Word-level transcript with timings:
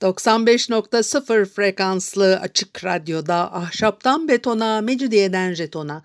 95.0 0.00 1.44
frekanslı 1.44 2.40
açık 2.40 2.84
radyoda 2.84 3.54
ahşaptan 3.54 4.28
betona, 4.28 4.80
mecidiyeden 4.80 5.54
jetona. 5.54 6.02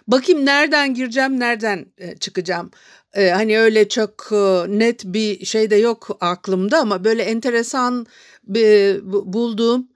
bakayım 0.06 0.46
nereden 0.46 0.94
gireceğim, 0.94 1.40
nereden 1.40 1.86
e, 1.98 2.16
çıkacağım. 2.16 2.70
Ee, 3.14 3.28
hani 3.28 3.58
öyle 3.58 3.88
çok 3.88 4.28
e, 4.32 4.64
net 4.78 5.04
bir 5.04 5.46
şey 5.46 5.70
de 5.70 5.76
yok 5.76 6.16
aklımda 6.20 6.78
ama 6.78 7.04
böyle 7.04 7.22
enteresan 7.22 8.06
bir, 8.44 9.00
bulduğum 9.04 9.88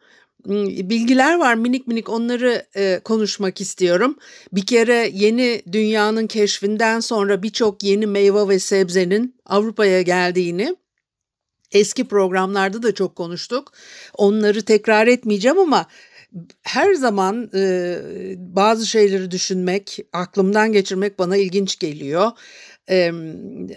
bilgiler 0.90 1.38
var 1.38 1.54
minik 1.54 1.86
minik 1.86 2.08
onları 2.08 2.66
e, 2.76 3.00
konuşmak 3.04 3.60
istiyorum. 3.60 4.16
Bir 4.52 4.66
kere 4.66 5.10
yeni 5.12 5.62
dünyanın 5.72 6.26
keşfinden 6.26 7.00
sonra 7.00 7.42
birçok 7.42 7.82
yeni 7.82 8.06
meyve 8.06 8.48
ve 8.48 8.58
sebzenin 8.58 9.34
Avrupa'ya 9.46 10.02
geldiğini 10.02 10.76
eski 11.72 12.08
programlarda 12.08 12.82
da 12.82 12.94
çok 12.94 13.16
konuştuk. 13.16 13.72
Onları 14.14 14.62
tekrar 14.62 15.06
etmeyeceğim 15.06 15.58
ama 15.58 15.86
her 16.62 16.94
zaman 16.94 17.50
e, 17.54 17.98
bazı 18.38 18.86
şeyleri 18.86 19.30
düşünmek, 19.30 19.98
aklımdan 20.12 20.72
geçirmek 20.72 21.18
bana 21.18 21.36
ilginç 21.36 21.78
geliyor 21.78 22.30
e, 22.90 23.12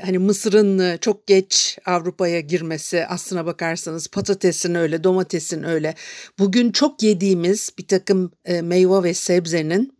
hani 0.01 0.17
Mısır'ın 0.19 0.97
çok 0.97 1.27
geç 1.27 1.77
Avrupa'ya 1.85 2.39
girmesi 2.39 3.05
aslına 3.05 3.45
bakarsanız 3.45 4.07
patatesin 4.07 4.75
öyle 4.75 5.03
domatesin 5.03 5.63
öyle 5.63 5.95
bugün 6.39 6.71
çok 6.71 7.03
yediğimiz 7.03 7.69
bir 7.77 7.87
takım 7.87 8.31
e, 8.45 8.61
meyve 8.61 9.03
ve 9.03 9.13
sebzenin 9.13 9.99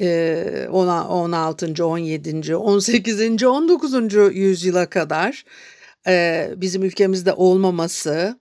16. 0.00 1.84
17. 1.84 2.56
18. 2.56 3.44
19. 3.44 4.14
yüzyıla 4.34 4.86
kadar 4.86 5.44
bizim 6.60 6.82
ülkemizde 6.82 7.32
olmaması 7.32 8.39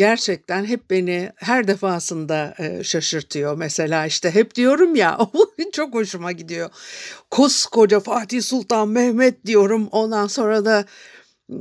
gerçekten 0.00 0.64
hep 0.64 0.90
beni 0.90 1.32
her 1.36 1.68
defasında 1.68 2.54
e, 2.58 2.84
şaşırtıyor. 2.84 3.56
Mesela 3.56 4.06
işte 4.06 4.30
hep 4.34 4.54
diyorum 4.54 4.96
ya 4.96 5.18
çok 5.72 5.94
hoşuma 5.94 6.32
gidiyor. 6.32 6.70
Koskoca 7.30 8.00
Fatih 8.00 8.42
Sultan 8.42 8.88
Mehmet 8.88 9.46
diyorum 9.46 9.88
ondan 9.92 10.26
sonra 10.26 10.64
da 10.64 10.84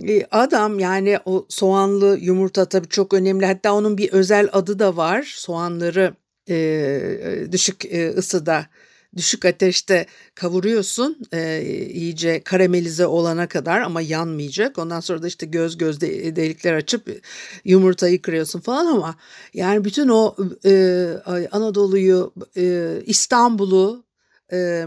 e, 0.07 0.25
adam 0.31 0.79
yani 0.79 1.19
o 1.25 1.45
soğanlı 1.49 2.17
yumurta 2.21 2.65
tabii 2.65 2.87
çok 2.87 3.13
önemli. 3.13 3.45
Hatta 3.45 3.73
onun 3.73 3.97
bir 3.97 4.11
özel 4.11 4.49
adı 4.51 4.79
da 4.79 4.97
var. 4.97 5.33
Soğanları 5.35 6.13
e, 6.49 7.47
düşük 7.51 7.85
ısıda 8.17 8.65
düşük 9.15 9.45
ateşte 9.45 10.05
kavuruyorsun 10.35 11.17
e, 11.33 11.61
iyice 11.93 12.43
karamelize 12.43 13.05
olana 13.05 13.47
kadar 13.47 13.81
ama 13.81 14.01
yanmayacak. 14.01 14.77
Ondan 14.77 14.99
sonra 14.99 15.21
da 15.21 15.27
işte 15.27 15.45
göz 15.45 15.77
göz 15.77 16.01
delikler 16.01 16.73
açıp 16.73 17.21
yumurtayı 17.65 18.21
kırıyorsun 18.21 18.59
falan 18.59 18.85
ama 18.85 19.15
yani 19.53 19.85
bütün 19.85 20.07
o 20.07 20.35
e, 20.65 21.13
Anadolu'yu 21.51 22.33
e, 22.57 22.93
İstanbul'u 23.05 24.05
e, 24.51 24.85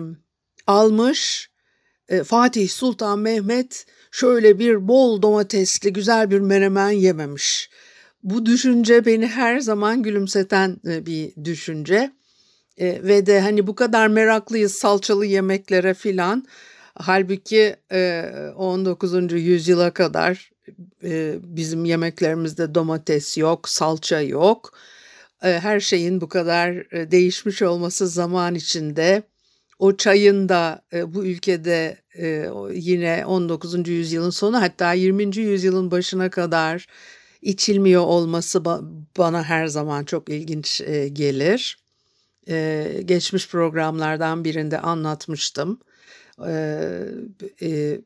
almış 0.66 1.50
e, 2.08 2.24
Fatih 2.24 2.68
Sultan 2.68 3.18
Mehmet 3.18 3.86
şöyle 4.10 4.58
bir 4.58 4.88
bol 4.88 5.22
domatesli 5.22 5.92
güzel 5.92 6.30
bir 6.30 6.40
menemen 6.40 6.90
yememiş. 6.90 7.70
Bu 8.22 8.46
düşünce 8.46 9.06
beni 9.06 9.26
her 9.26 9.60
zaman 9.60 10.02
gülümseten 10.02 10.80
e, 10.86 11.06
bir 11.06 11.44
düşünce. 11.44 12.12
E, 12.78 13.02
ve 13.02 13.26
de 13.26 13.40
hani 13.40 13.66
bu 13.66 13.74
kadar 13.74 14.08
meraklıyız 14.08 14.74
salçalı 14.74 15.26
yemeklere 15.26 15.94
filan. 15.94 16.44
Halbuki 16.94 17.76
e, 17.92 18.24
19. 18.56 19.32
yüzyıla 19.32 19.90
kadar 19.90 20.50
e, 21.04 21.36
bizim 21.42 21.84
yemeklerimizde 21.84 22.74
domates 22.74 23.38
yok, 23.38 23.68
salça 23.68 24.20
yok. 24.20 24.72
E, 25.42 25.48
her 25.48 25.80
şeyin 25.80 26.20
bu 26.20 26.28
kadar 26.28 26.94
e, 26.94 27.10
değişmiş 27.10 27.62
olması 27.62 28.08
zaman 28.08 28.54
içinde 28.54 29.22
o 29.78 29.96
çayın 29.96 30.48
da 30.48 30.82
e, 30.92 31.14
bu 31.14 31.26
ülkede 31.26 31.96
e, 32.18 32.48
yine 32.72 33.26
19. 33.26 33.88
yüzyılın 33.88 34.30
sonu 34.30 34.60
hatta 34.60 34.92
20. 34.92 35.36
yüzyılın 35.36 35.90
başına 35.90 36.30
kadar 36.30 36.86
içilmiyor 37.42 38.02
olması 38.02 38.58
ba- 38.58 39.04
bana 39.18 39.44
her 39.44 39.66
zaman 39.66 40.04
çok 40.04 40.28
ilginç 40.28 40.80
e, 40.80 41.08
gelir 41.08 41.81
e, 42.48 42.88
geçmiş 43.04 43.48
programlardan 43.48 44.44
birinde 44.44 44.78
anlatmıştım. 44.78 45.80
E, 46.48 46.98
e, 47.62 48.00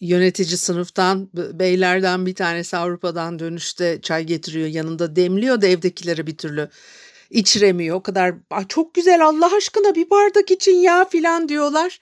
yönetici 0.00 0.56
sınıftan 0.56 1.28
beylerden 1.34 2.26
bir 2.26 2.34
tanesi 2.34 2.76
Avrupa'dan 2.76 3.38
dönüşte 3.38 4.00
çay 4.02 4.24
getiriyor 4.24 4.68
yanında 4.68 5.16
demliyor 5.16 5.60
da 5.60 5.66
evdekileri 5.66 6.26
bir 6.26 6.36
türlü 6.36 6.68
içiremiyor. 7.30 7.96
O 7.96 8.02
kadar 8.02 8.34
çok 8.68 8.94
güzel 8.94 9.26
Allah 9.26 9.56
aşkına 9.56 9.94
bir 9.94 10.10
bardak 10.10 10.50
için 10.50 10.76
ya 10.76 11.04
filan 11.04 11.48
diyorlar. 11.48 11.98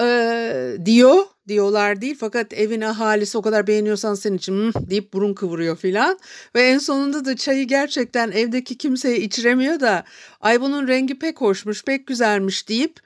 Ee, 0.00 0.76
diyor 0.84 1.24
diyorlar 1.48 2.00
değil 2.00 2.16
fakat 2.20 2.52
evin 2.52 2.80
ahalisi 2.80 3.38
o 3.38 3.42
kadar 3.42 3.66
beğeniyorsan 3.66 4.14
senin 4.14 4.36
için 4.36 4.52
hmm, 4.52 4.90
deyip 4.90 5.12
burun 5.12 5.34
kıvırıyor 5.34 5.76
filan 5.76 6.18
ve 6.54 6.62
en 6.62 6.78
sonunda 6.78 7.24
da 7.24 7.36
çayı 7.36 7.66
gerçekten 7.66 8.30
evdeki 8.30 8.78
kimseye 8.78 9.20
içiremiyor 9.20 9.80
da 9.80 10.04
ay 10.40 10.60
bunun 10.60 10.88
rengi 10.88 11.18
pek 11.18 11.40
hoşmuş 11.40 11.84
pek 11.84 12.06
güzelmiş 12.06 12.68
deyip 12.68 13.00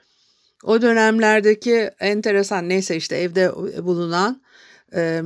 o 0.63 0.81
dönemlerdeki 0.81 1.91
enteresan 1.99 2.69
neyse 2.69 2.95
işte 2.95 3.15
evde 3.15 3.51
bulunan 3.85 4.41
e, 4.95 5.21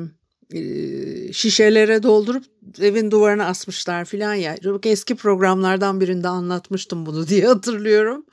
şişelere 1.34 2.04
doldurup 2.04 2.44
evin 2.82 3.12
duvarına 3.12 3.46
asmışlar 3.46 4.06
filan 4.06 4.34
ya. 4.34 4.56
Eski 4.84 5.16
programlardan 5.16 6.02
birinde 6.02 6.28
anlatmıştım 6.28 7.06
bunu 7.06 7.28
diye 7.28 7.48
hatırlıyorum. 7.48 8.26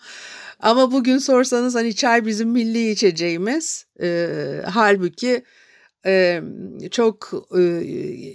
Ama 0.61 0.93
bugün 0.93 1.19
sorsanız 1.19 1.75
hani 1.75 1.95
çay 1.95 2.27
bizim 2.27 2.49
milli 2.51 2.91
içeceğimiz. 2.91 3.87
E, 4.03 4.29
halbuki 4.67 5.45
e, 6.07 6.43
çok 6.91 7.31
e, 7.59 7.61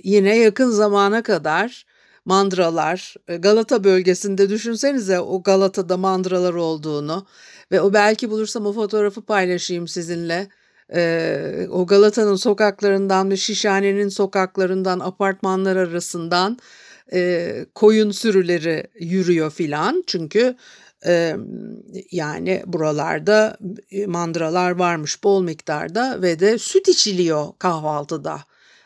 yine 0.03 0.37
yakın 0.37 0.69
zamana 0.69 1.23
kadar 1.23 1.85
mandralar 2.25 3.15
Galata 3.39 3.83
bölgesinde 3.83 4.49
düşünsenize 4.49 5.19
o 5.19 5.43
Galata'da 5.43 5.97
mandralar 5.97 6.53
olduğunu 6.53 7.25
ve 7.71 7.81
o 7.81 7.93
belki 7.93 8.29
bulursam 8.29 8.65
o 8.65 8.73
fotoğrafı 8.73 9.21
paylaşayım 9.21 9.87
sizinle. 9.87 10.47
Ee, 10.93 11.67
o 11.71 11.87
Galata'nın 11.87 12.35
sokaklarından 12.35 13.31
ve 13.31 13.37
Şişhane'nin 13.37 14.09
sokaklarından 14.09 14.99
apartmanlar 14.99 15.75
arasından 15.75 16.57
e, 17.13 17.65
koyun 17.75 18.11
sürüleri 18.11 18.83
yürüyor 18.99 19.51
filan 19.51 20.03
çünkü 20.07 20.55
yani 22.11 22.63
buralarda 22.65 23.57
mandıralar 24.07 24.71
varmış 24.71 25.23
bol 25.23 25.43
miktarda 25.43 26.21
ve 26.21 26.39
de 26.39 26.57
süt 26.57 26.87
içiliyor 26.87 27.47
kahvaltıda 27.59 28.39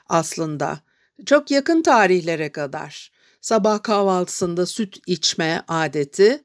aslında. 0.10 0.80
Çok 1.26 1.52
yakın 1.52 1.82
tarihlere 1.82 2.52
kadar 2.52 3.12
sabah 3.42 3.84
kahvaltısında 3.84 4.66
süt 4.66 4.98
içme 5.08 5.62
adeti. 5.68 6.44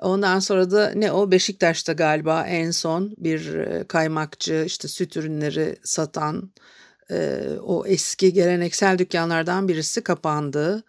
Ondan 0.00 0.38
sonra 0.38 0.70
da 0.70 0.92
ne 0.94 1.12
o 1.12 1.30
Beşiktaş'ta 1.30 1.92
galiba 1.92 2.46
en 2.46 2.70
son 2.70 3.14
bir 3.18 3.64
kaymakçı 3.84 4.62
işte 4.66 4.88
süt 4.88 5.16
ürünleri 5.16 5.76
satan 5.84 6.50
o 7.62 7.84
eski 7.86 8.32
geleneksel 8.32 8.98
dükkanlardan 8.98 9.68
birisi 9.68 10.00
kapandı. 10.00 10.82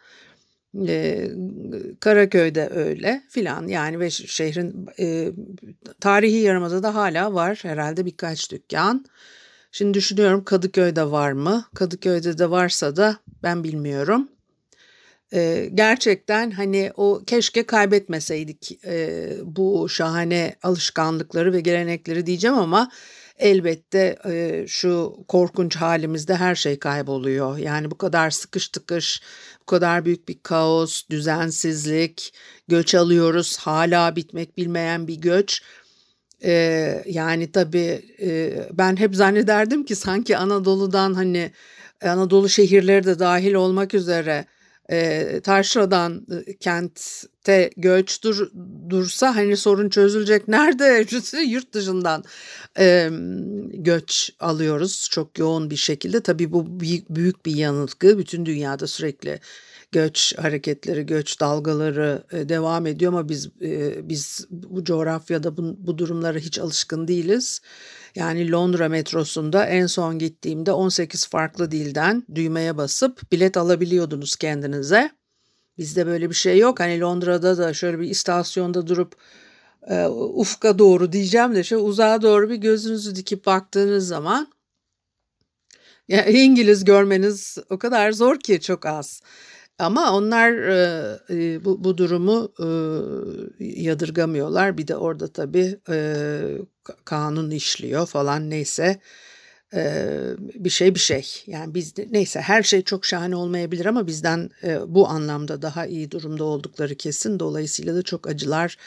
E, 0.87 1.29
Karaköy'de 1.99 2.69
öyle 2.69 3.23
filan 3.29 3.67
yani 3.67 3.99
ve 3.99 4.09
şehrin 4.09 4.87
e, 4.99 5.31
tarihi 5.99 6.37
yarımada 6.37 6.83
da 6.83 6.95
hala 6.95 7.33
var 7.33 7.59
herhalde 7.61 8.05
birkaç 8.05 8.51
dükkan. 8.51 9.05
Şimdi 9.71 9.93
düşünüyorum 9.93 10.43
Kadıköy'de 10.43 11.11
var 11.11 11.31
mı? 11.31 11.65
Kadıköy'de 11.75 12.37
de 12.37 12.49
varsa 12.49 12.95
da 12.95 13.17
ben 13.43 13.63
bilmiyorum. 13.63 14.29
Ee, 15.33 15.69
gerçekten 15.73 16.51
hani 16.51 16.91
o 16.97 17.21
keşke 17.27 17.63
kaybetmeseydik 17.63 18.85
e, 18.85 19.29
bu 19.43 19.89
şahane 19.89 20.55
alışkanlıkları 20.63 21.53
ve 21.53 21.61
gelenekleri 21.61 22.25
diyeceğim 22.25 22.57
ama 22.57 22.91
elbette 23.37 24.17
e, 24.25 24.65
şu 24.67 25.17
korkunç 25.27 25.75
halimizde 25.75 26.35
her 26.35 26.55
şey 26.55 26.79
kayboluyor. 26.79 27.57
Yani 27.57 27.91
bu 27.91 27.97
kadar 27.97 28.29
sıkış 28.29 28.69
tıkış, 28.69 29.21
bu 29.65 29.69
kadar 29.71 30.05
büyük 30.05 30.27
bir 30.27 30.39
kaos, 30.43 31.03
düzensizlik, 31.09 32.33
göç 32.67 32.95
alıyoruz, 32.95 33.57
hala 33.57 34.15
bitmek 34.15 34.57
bilmeyen 34.57 35.07
bir 35.07 35.15
göç. 35.15 35.61
Ee, 36.43 37.03
yani 37.07 37.51
tabii 37.51 38.01
e, 38.21 38.53
ben 38.73 38.95
hep 38.95 39.15
zannederdim 39.15 39.85
ki 39.85 39.95
sanki 39.95 40.37
Anadolu'dan 40.37 41.13
hani 41.13 41.51
Anadolu 42.03 42.49
şehirleri 42.49 43.05
de 43.05 43.19
dahil 43.19 43.53
olmak 43.53 43.93
üzere 43.93 44.45
e, 44.91 45.39
taşradan 45.43 46.27
e, 46.47 46.57
kentte 46.57 47.69
göç 47.77 48.23
dur, 48.23 48.51
dursa 48.89 49.35
hani 49.35 49.57
sorun 49.57 49.89
çözülecek. 49.89 50.47
Nerede? 50.47 51.05
Yurt 51.47 51.73
dışından 51.73 52.23
e, 52.79 53.09
göç 53.73 54.31
alıyoruz 54.39 55.07
çok 55.11 55.39
yoğun 55.39 55.69
bir 55.69 55.75
şekilde. 55.75 56.21
Tabii 56.21 56.51
bu 56.51 56.79
büyük 57.09 57.45
bir 57.45 57.55
yanılgı. 57.55 58.17
Bütün 58.17 58.45
dünyada 58.45 58.87
sürekli 58.87 59.39
göç 59.91 60.37
hareketleri, 60.37 61.05
göç 61.05 61.39
dalgaları 61.39 62.23
devam 62.31 62.87
ediyor 62.87 63.13
ama 63.13 63.29
biz 63.29 63.49
biz 64.09 64.47
bu 64.49 64.83
coğrafyada 64.83 65.57
bu, 65.57 65.75
bu 65.79 65.97
durumlara 65.97 66.37
hiç 66.37 66.59
alışkın 66.59 67.07
değiliz. 67.07 67.61
Yani 68.15 68.51
Londra 68.51 68.89
metrosunda 68.89 69.65
en 69.65 69.85
son 69.85 70.19
gittiğimde 70.19 70.71
18 70.71 71.27
farklı 71.27 71.71
dilden 71.71 72.23
düğmeye 72.35 72.77
basıp 72.77 73.31
bilet 73.31 73.57
alabiliyordunuz 73.57 74.35
kendinize. 74.35 75.11
Bizde 75.77 76.07
böyle 76.07 76.29
bir 76.29 76.35
şey 76.35 76.57
yok. 76.57 76.79
Hani 76.79 76.99
Londra'da 76.99 77.57
da 77.57 77.73
şöyle 77.73 77.99
bir 77.99 78.09
istasyonda 78.09 78.87
durup 78.87 79.15
e, 79.87 80.05
ufka 80.07 80.79
doğru 80.79 81.11
diyeceğim 81.11 81.55
de 81.55 81.63
şöyle 81.63 81.83
uzağa 81.83 82.21
doğru 82.21 82.49
bir 82.49 82.55
gözünüzü 82.55 83.15
dikip 83.15 83.45
baktığınız 83.45 84.07
zaman 84.07 84.47
ya 86.07 86.25
İngiliz 86.25 86.85
görmeniz 86.85 87.57
o 87.69 87.77
kadar 87.77 88.11
zor 88.11 88.39
ki 88.39 88.61
çok 88.61 88.85
az. 88.85 89.21
Ama 89.79 90.13
onlar 90.13 90.51
e, 91.29 91.65
bu, 91.65 91.83
bu 91.83 91.97
durumu 91.97 92.53
e, 92.59 92.67
yadırgamıyorlar. 93.65 94.77
Bir 94.77 94.87
de 94.87 94.95
orada 94.95 95.27
tabii 95.27 95.79
e, 95.89 96.57
kanun 97.05 97.51
işliyor 97.51 98.05
falan 98.05 98.49
neyse 98.49 98.99
e, 99.73 100.11
bir 100.37 100.69
şey 100.69 100.95
bir 100.95 100.99
şey. 100.99 101.43
Yani 101.47 101.73
biz 101.73 101.93
neyse 102.11 102.41
her 102.41 102.63
şey 102.63 102.81
çok 102.81 103.05
şahane 103.05 103.35
olmayabilir 103.35 103.85
ama 103.85 104.07
bizden 104.07 104.49
e, 104.63 104.79
bu 104.87 105.07
anlamda 105.09 105.61
daha 105.61 105.85
iyi 105.85 106.11
durumda 106.11 106.43
oldukları 106.43 106.95
kesin. 106.95 107.39
Dolayısıyla 107.39 107.95
da 107.95 108.01
çok 108.03 108.27
acılar 108.27 108.77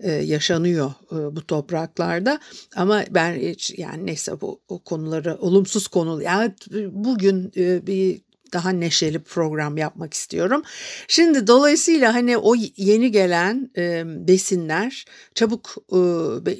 e, 0.00 0.12
yaşanıyor 0.12 0.92
e, 1.12 1.36
bu 1.36 1.46
topraklarda 1.46 2.40
ama 2.76 3.04
ben 3.10 3.34
hiç 3.34 3.74
yani 3.78 4.06
neyse 4.06 4.40
bu 4.40 4.60
o 4.68 4.78
konuları 4.78 5.36
olumsuz 5.40 5.88
konu 5.88 6.22
yani 6.22 6.54
bugün 6.90 7.52
e, 7.56 7.86
bir 7.86 8.25
daha 8.52 8.70
neşeli 8.70 9.18
program 9.18 9.76
yapmak 9.76 10.14
istiyorum. 10.14 10.62
Şimdi 11.08 11.46
dolayısıyla 11.46 12.14
hani 12.14 12.38
o 12.38 12.54
yeni 12.76 13.10
gelen 13.10 13.70
e, 13.76 14.02
besinler 14.28 15.04
çabuk 15.34 15.74
e, 15.92 15.96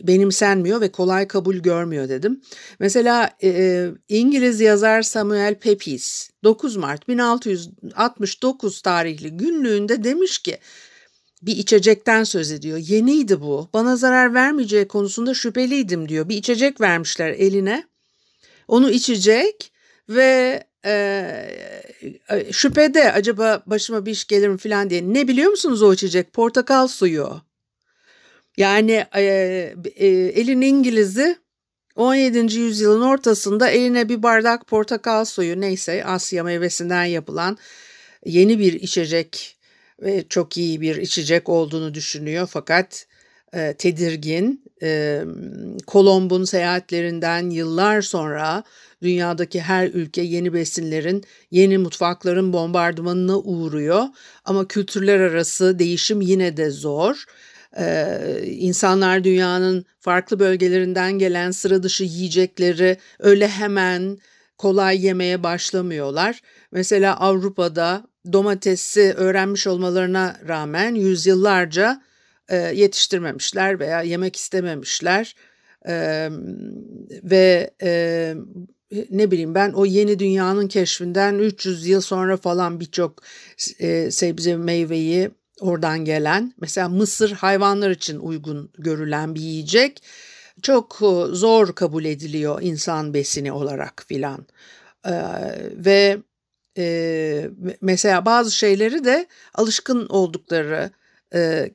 benimsenmiyor 0.07 0.81
ve 0.81 0.93
kolay 0.93 1.29
kabul 1.29 1.57
görmüyor 1.57 2.09
dedim. 2.09 2.41
Mesela 2.81 3.31
e, 3.43 3.87
İngiliz 4.09 4.61
yazar 4.61 5.03
Samuel 5.03 5.55
Pepys 5.55 6.31
9 6.45 6.77
Mart 6.77 7.09
1669 7.09 8.81
tarihli 8.81 9.31
günlüğünde 9.31 10.05
demiş 10.05 10.39
ki 10.39 10.59
bir 11.43 11.57
içecekten 11.57 12.25
söz 12.25 12.51
ediyor. 12.51 12.79
Yeniydi 12.79 13.41
bu. 13.41 13.71
Bana 13.75 13.97
zarar 13.97 14.35
vermeyeceği 14.35 14.89
konusunda 14.89 15.35
şüpheliydim 15.35 16.09
diyor. 16.09 16.29
Bir 16.29 16.37
içecek 16.37 16.81
vermişler 16.81 17.31
eline. 17.31 17.85
Onu 18.69 18.91
içecek 18.91 19.73
ve 20.09 20.63
e, 20.85 22.53
şüphede 22.53 23.13
acaba 23.13 23.63
başıma 23.67 24.07
bir 24.07 24.11
iş 24.11 24.27
gelir 24.27 24.49
mi 24.49 24.59
falan 24.59 24.91
diye. 24.91 25.03
Ne 25.13 25.29
biliyor 25.29 25.51
musunuz 25.51 25.83
o 25.83 25.93
içecek? 25.93 26.33
Portakal 26.33 26.89
suyu. 26.89 27.41
Yani 28.57 29.07
e, 29.17 29.23
e, 29.97 30.07
elin 30.07 30.61
İngiliz'i 30.61 31.37
17. 31.97 32.39
yüzyılın 32.59 33.03
ortasında 33.03 33.69
eline 33.69 34.09
bir 34.09 34.23
bardak 34.23 34.67
portakal 34.67 35.25
suyu 35.25 35.61
neyse 35.61 36.05
Asya 36.05 36.45
meyvesinden 36.45 37.05
yapılan 37.05 37.59
yeni 38.25 38.59
bir 38.59 38.73
içecek 38.73 39.57
ve 40.03 40.25
çok 40.29 40.57
iyi 40.57 40.81
bir 40.81 40.97
içecek 40.97 41.49
olduğunu 41.49 41.95
düşünüyor 41.95 42.49
fakat 42.51 43.07
e, 43.55 43.75
tedirgin. 43.75 44.65
E, 44.83 45.23
Kolomb'un 45.87 46.45
seyahatlerinden 46.45 47.51
yıllar 47.51 48.03
sonra 48.03 48.65
dünyadaki 49.03 49.61
her 49.61 49.87
ülke 49.87 50.23
yeni 50.23 50.53
besinlerin, 50.53 51.25
yeni 51.51 51.79
mutfakların 51.79 52.53
bombardımanına 52.53 53.39
uğruyor. 53.39 54.05
Ama 54.45 54.69
kültürler 54.69 55.21
arası 55.21 55.79
değişim 55.79 56.21
yine 56.21 56.57
de 56.57 56.71
zor. 56.71 57.25
Ee, 57.79 58.43
insanlar 58.47 59.25
dünyanın 59.25 59.85
farklı 60.01 60.39
bölgelerinden 60.39 61.13
gelen 61.13 61.51
sıra 61.51 61.83
dışı 61.83 62.05
yiyecekleri 62.05 62.97
öyle 63.19 63.49
hemen 63.49 64.19
kolay 64.59 65.05
yemeye 65.05 65.43
başlamıyorlar. 65.43 66.41
Mesela 66.73 67.21
Avrupa'da 67.21 68.07
domatesi 68.33 69.15
öğrenmiş 69.17 69.67
olmalarına 69.67 70.37
rağmen 70.49 70.95
yüzyıllarca 70.95 72.03
e, 72.49 72.57
yetiştirmemişler 72.57 73.81
veya 73.81 74.03
yemek 74.03 74.37
istememişler. 74.37 75.35
E, 75.89 76.29
ve 77.23 77.71
e, 77.83 78.35
ne 79.11 79.31
bileyim 79.31 79.55
ben 79.55 79.73
o 79.73 79.85
yeni 79.87 80.19
dünyanın 80.19 80.69
keşfinden 80.69 81.39
300 81.39 81.87
yıl 81.87 82.01
sonra 82.01 82.37
falan 82.37 82.81
birçok 82.81 83.23
e, 83.79 84.11
sebze 84.11 84.57
meyveyi 84.57 85.31
oradan 85.61 86.05
gelen 86.05 86.55
mesela 86.61 86.89
mısır 86.89 87.33
hayvanlar 87.33 87.91
için 87.91 88.19
uygun 88.19 88.71
görülen 88.79 89.35
bir 89.35 89.41
yiyecek. 89.41 90.03
Çok 90.63 90.99
zor 91.33 91.75
kabul 91.75 92.05
ediliyor 92.05 92.63
insan 92.63 93.15
besini 93.15 93.53
olarak 93.53 94.05
filan. 94.09 94.47
E, 95.05 95.13
ve 95.73 96.19
e, 96.79 97.51
mesela 97.81 98.27
bazı 98.27 98.51
şeyleri 98.51 99.05
de 99.05 99.27
alışkın 99.55 100.07
oldukları 100.09 100.91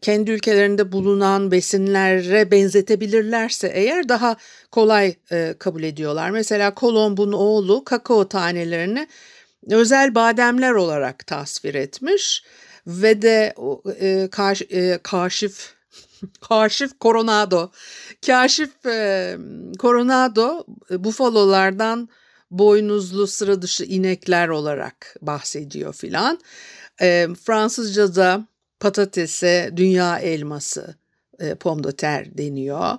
kendi 0.01 0.31
ülkelerinde 0.31 0.91
bulunan 0.91 1.51
besinlere 1.51 2.51
benzetebilirlerse 2.51 3.67
eğer 3.67 4.09
daha 4.09 4.35
kolay 4.71 5.15
kabul 5.59 5.83
ediyorlar. 5.83 6.29
Mesela 6.29 6.73
Kolomb'un 6.73 7.31
oğlu 7.31 7.83
kakao 7.83 8.27
tanelerini 8.27 9.07
özel 9.69 10.15
bademler 10.15 10.71
olarak 10.71 11.27
tasvir 11.27 11.75
etmiş 11.75 12.43
ve 12.87 13.21
de 13.21 13.53
e, 13.99 14.27
kaş, 14.31 14.61
e, 14.61 14.99
kaşif 15.03 15.73
kaşif 16.49 16.91
Coronado 17.01 17.71
kaşif 18.25 18.85
e, 18.85 19.37
Coronado 19.79 20.65
e, 20.91 21.03
bufalolardan 21.03 22.09
boynuzlu 22.51 23.27
sıra 23.27 23.61
dışı 23.61 23.83
inekler 23.83 24.47
olarak 24.47 25.15
bahsediyor 25.21 25.93
filan. 25.93 26.39
E, 27.01 27.27
Fransızca'da 27.45 28.47
patatese 28.81 29.69
dünya 29.75 30.19
elması 30.19 30.95
e, 31.39 31.55
terre 31.97 32.37
deniyor 32.37 32.97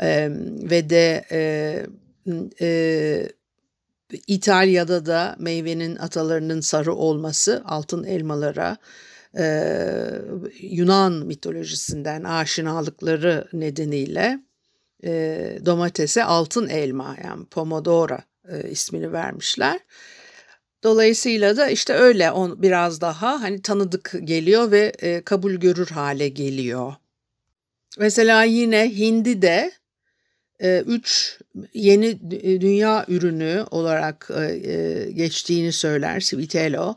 e, 0.00 0.28
ve 0.70 0.90
de 0.90 1.24
e, 1.30 1.40
e, 2.60 3.28
İtalya'da 4.26 5.06
da 5.06 5.36
meyvenin 5.38 5.96
atalarının 5.96 6.60
sarı 6.60 6.94
olması 6.94 7.62
altın 7.64 8.04
elmalara 8.04 8.76
e, 9.38 9.66
Yunan 10.60 11.12
mitolojisinden 11.12 12.24
aşinalıkları 12.24 13.48
nedeniyle 13.52 14.38
e, 15.04 15.58
domatese 15.66 16.24
altın 16.24 16.68
elma 16.68 17.16
yani 17.24 17.44
pomodora 17.44 18.22
e, 18.48 18.70
ismini 18.70 19.12
vermişler. 19.12 19.80
Dolayısıyla 20.82 21.56
da 21.56 21.68
işte 21.70 21.94
öyle 21.94 22.30
on 22.30 22.62
biraz 22.62 23.00
daha 23.00 23.42
hani 23.42 23.62
tanıdık 23.62 24.14
geliyor 24.24 24.70
ve 24.70 24.92
e, 24.98 25.20
kabul 25.20 25.54
görür 25.54 25.88
hale 25.88 26.28
geliyor. 26.28 26.94
Mesela 27.98 28.42
yine 28.44 28.96
hindi 28.96 29.42
de 29.42 29.72
e, 30.62 30.82
üç 30.86 31.38
yeni 31.74 32.06
e, 32.30 32.60
dünya 32.60 33.04
ürünü 33.08 33.64
olarak 33.70 34.30
e, 34.36 34.70
e, 34.72 35.10
geçtiğini 35.10 35.72
söyler 35.72 36.20
Svitello. 36.20 36.94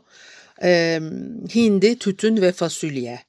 E, 0.62 1.00
hindi, 1.54 1.98
tütün 1.98 2.42
ve 2.42 2.52
fasulye. 2.52 3.20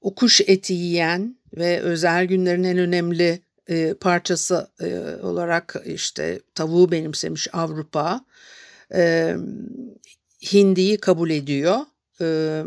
O 0.00 0.14
kuş 0.14 0.40
eti 0.40 0.72
yiyen 0.72 1.36
ve 1.56 1.80
özel 1.80 2.24
günlerin 2.24 2.64
en 2.64 2.78
önemli 2.78 3.40
e, 3.68 3.94
parçası 3.94 4.68
e, 4.80 4.98
olarak 5.22 5.76
işte 5.86 6.40
tavuğu 6.54 6.92
benimsemiş 6.92 7.48
Avrupa. 7.52 8.24
E, 8.94 9.34
hindiyi 10.52 10.98
kabul 10.98 11.30
ediyor. 11.30 11.78
E, 12.20 12.62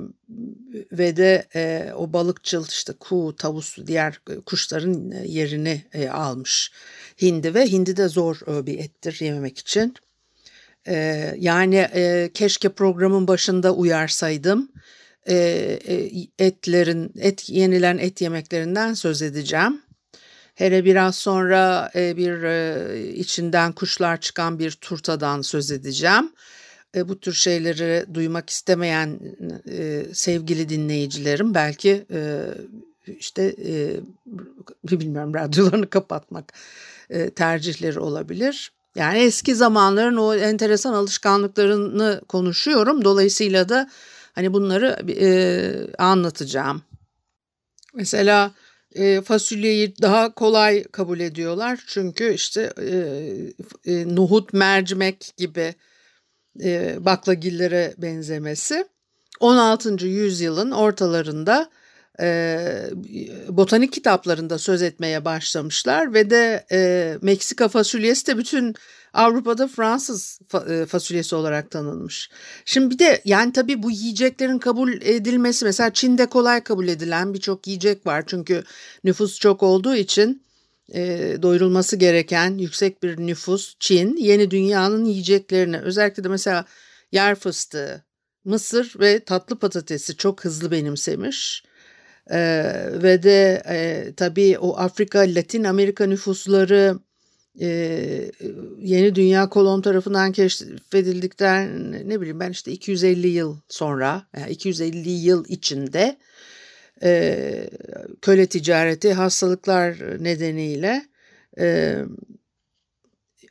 ve 0.91 1.17
de 1.17 1.47
e, 1.55 1.91
o 1.95 2.13
balıkçıl 2.13 2.65
işte 2.67 2.93
kuğu, 2.99 3.35
tavus, 3.35 3.77
diğer 3.87 4.19
kuşların 4.45 5.11
yerini 5.25 5.85
e, 5.93 6.09
almış 6.09 6.71
hindi 7.21 7.53
ve 7.53 7.71
hindi 7.71 7.97
de 7.97 8.07
zor 8.07 8.39
e, 8.47 8.65
bir 8.65 8.79
ettir 8.79 9.17
yememek 9.21 9.57
için. 9.57 9.95
E, 10.87 10.95
yani 11.37 11.75
e, 11.75 12.29
keşke 12.33 12.69
programın 12.69 13.27
başında 13.27 13.75
uyarsaydım 13.75 14.71
e, 15.29 15.35
etlerin, 16.39 17.11
et 17.19 17.49
yenilen 17.49 17.97
et 17.97 18.21
yemeklerinden 18.21 18.93
söz 18.93 19.21
edeceğim. 19.21 19.81
Hele 20.57 20.85
biraz 20.85 21.15
sonra 21.15 21.91
e, 21.95 22.17
bir 22.17 22.43
e, 22.43 23.07
içinden 23.13 23.71
kuşlar 23.71 24.21
çıkan 24.21 24.59
bir 24.59 24.71
turtadan 24.71 25.41
söz 25.41 25.71
edeceğim. 25.71 26.31
E, 26.95 27.09
bu 27.09 27.19
tür 27.19 27.33
şeyleri 27.33 28.05
duymak 28.13 28.49
istemeyen 28.49 29.19
e, 29.69 30.05
sevgili 30.13 30.69
dinleyicilerim 30.69 31.53
belki 31.53 32.05
e, 32.11 32.45
işte 33.19 33.55
e, 33.65 33.99
bilmiyorum 34.83 35.33
radyolarını 35.33 35.89
kapatmak 35.89 36.53
e, 37.09 37.29
tercihleri 37.29 37.99
olabilir. 37.99 38.71
Yani 38.95 39.17
eski 39.17 39.55
zamanların 39.55 40.17
o 40.17 40.35
enteresan 40.35 40.93
alışkanlıklarını 40.93 42.21
konuşuyorum. 42.27 43.03
Dolayısıyla 43.03 43.69
da 43.69 43.89
hani 44.33 44.53
bunları 44.53 45.11
e, 45.11 45.29
anlatacağım. 45.97 46.81
Mesela 47.93 48.51
e, 48.95 49.21
fasulyeyi 49.21 49.93
daha 50.01 50.33
kolay 50.33 50.83
kabul 50.83 51.19
ediyorlar. 51.19 51.79
Çünkü 51.87 52.33
işte 52.33 52.73
e, 52.81 52.97
e, 53.85 54.15
nohut, 54.15 54.53
mercimek 54.53 55.33
gibi 55.37 55.75
e, 56.63 57.05
baklagillere 57.05 57.93
benzemesi 57.97 58.85
16. 59.39 60.07
yüzyılın 60.07 60.71
ortalarında 60.71 61.69
e, 62.21 62.89
botanik 63.49 63.93
kitaplarında 63.93 64.57
söz 64.57 64.81
etmeye 64.81 65.25
başlamışlar 65.25 66.13
ve 66.13 66.29
de 66.29 66.65
e, 66.71 67.17
Meksika 67.21 67.67
fasulyesi 67.67 68.27
de 68.27 68.37
bütün 68.37 68.75
Avrupa'da 69.13 69.67
Fransız 69.67 70.39
fasulyesi 70.87 71.35
olarak 71.35 71.71
tanınmış. 71.71 72.29
Şimdi 72.65 72.93
bir 72.93 72.99
de 72.99 73.21
yani 73.25 73.53
tabii 73.53 73.83
bu 73.83 73.91
yiyeceklerin 73.91 74.59
kabul 74.59 74.93
edilmesi 75.01 75.65
mesela 75.65 75.93
Çin'de 75.93 76.25
kolay 76.25 76.63
kabul 76.63 76.87
edilen 76.87 77.33
birçok 77.33 77.67
yiyecek 77.67 78.07
var. 78.07 78.23
Çünkü 78.27 78.63
nüfus 79.03 79.39
çok 79.39 79.63
olduğu 79.63 79.95
için 79.95 80.43
e, 80.93 81.35
doyurulması 81.41 81.95
gereken 81.95 82.57
yüksek 82.57 83.03
bir 83.03 83.17
nüfus 83.17 83.75
Çin 83.79 84.15
yeni 84.15 84.51
dünyanın 84.51 85.05
yiyeceklerini 85.05 85.79
özellikle 85.79 86.23
de 86.23 86.27
mesela 86.27 86.65
yer 87.11 87.35
fıstığı, 87.35 88.05
mısır 88.45 88.93
ve 88.99 89.19
tatlı 89.19 89.59
patatesi 89.59 90.17
çok 90.17 90.45
hızlı 90.45 90.71
benimsemiş. 90.71 91.63
Ee, 92.31 92.63
ve 93.03 93.23
de 93.23 93.63
e, 93.69 94.11
tabii 94.17 94.57
o 94.59 94.77
Afrika, 94.77 95.19
Latin 95.19 95.63
Amerika 95.63 96.05
nüfusları 96.05 96.99
e, 97.61 97.67
yeni 98.79 99.15
dünya 99.15 99.49
kolon 99.49 99.81
tarafından 99.81 100.31
keşfedildikten 100.31 101.91
ne 102.09 102.21
bileyim 102.21 102.39
ben 102.39 102.51
işte 102.51 102.71
250 102.71 103.27
yıl 103.27 103.57
sonra 103.69 104.27
yani 104.37 104.51
250 104.51 105.09
yıl 105.09 105.45
içinde 105.47 106.17
e, 107.03 107.69
köle 108.21 108.45
ticareti 108.47 109.13
hastalıklar 109.13 110.23
nedeniyle 110.23 111.05
e, 111.59 111.97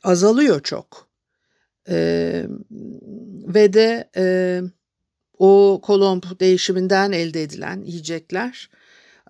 azalıyor 0.03 0.61
çok. 0.61 1.07
E, 1.89 2.45
ve 3.47 3.73
de 3.73 4.09
e, 4.17 4.61
o 5.37 5.79
kolomb 5.83 6.23
değişiminden 6.39 7.11
elde 7.11 7.43
edilen 7.43 7.81
yiyecekler 7.81 8.69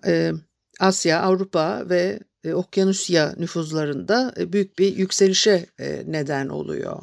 e, 0.06 0.32
Asya, 0.80 1.22
Avrupa 1.22 1.88
ve 1.88 2.20
e, 2.44 2.52
Okyanusya 2.52 3.34
nüfuzlarında 3.38 4.34
e, 4.36 4.52
büyük 4.52 4.78
bir 4.78 4.96
yükselişe 4.96 5.66
e, 5.78 6.02
neden 6.06 6.48
oluyor. 6.48 7.02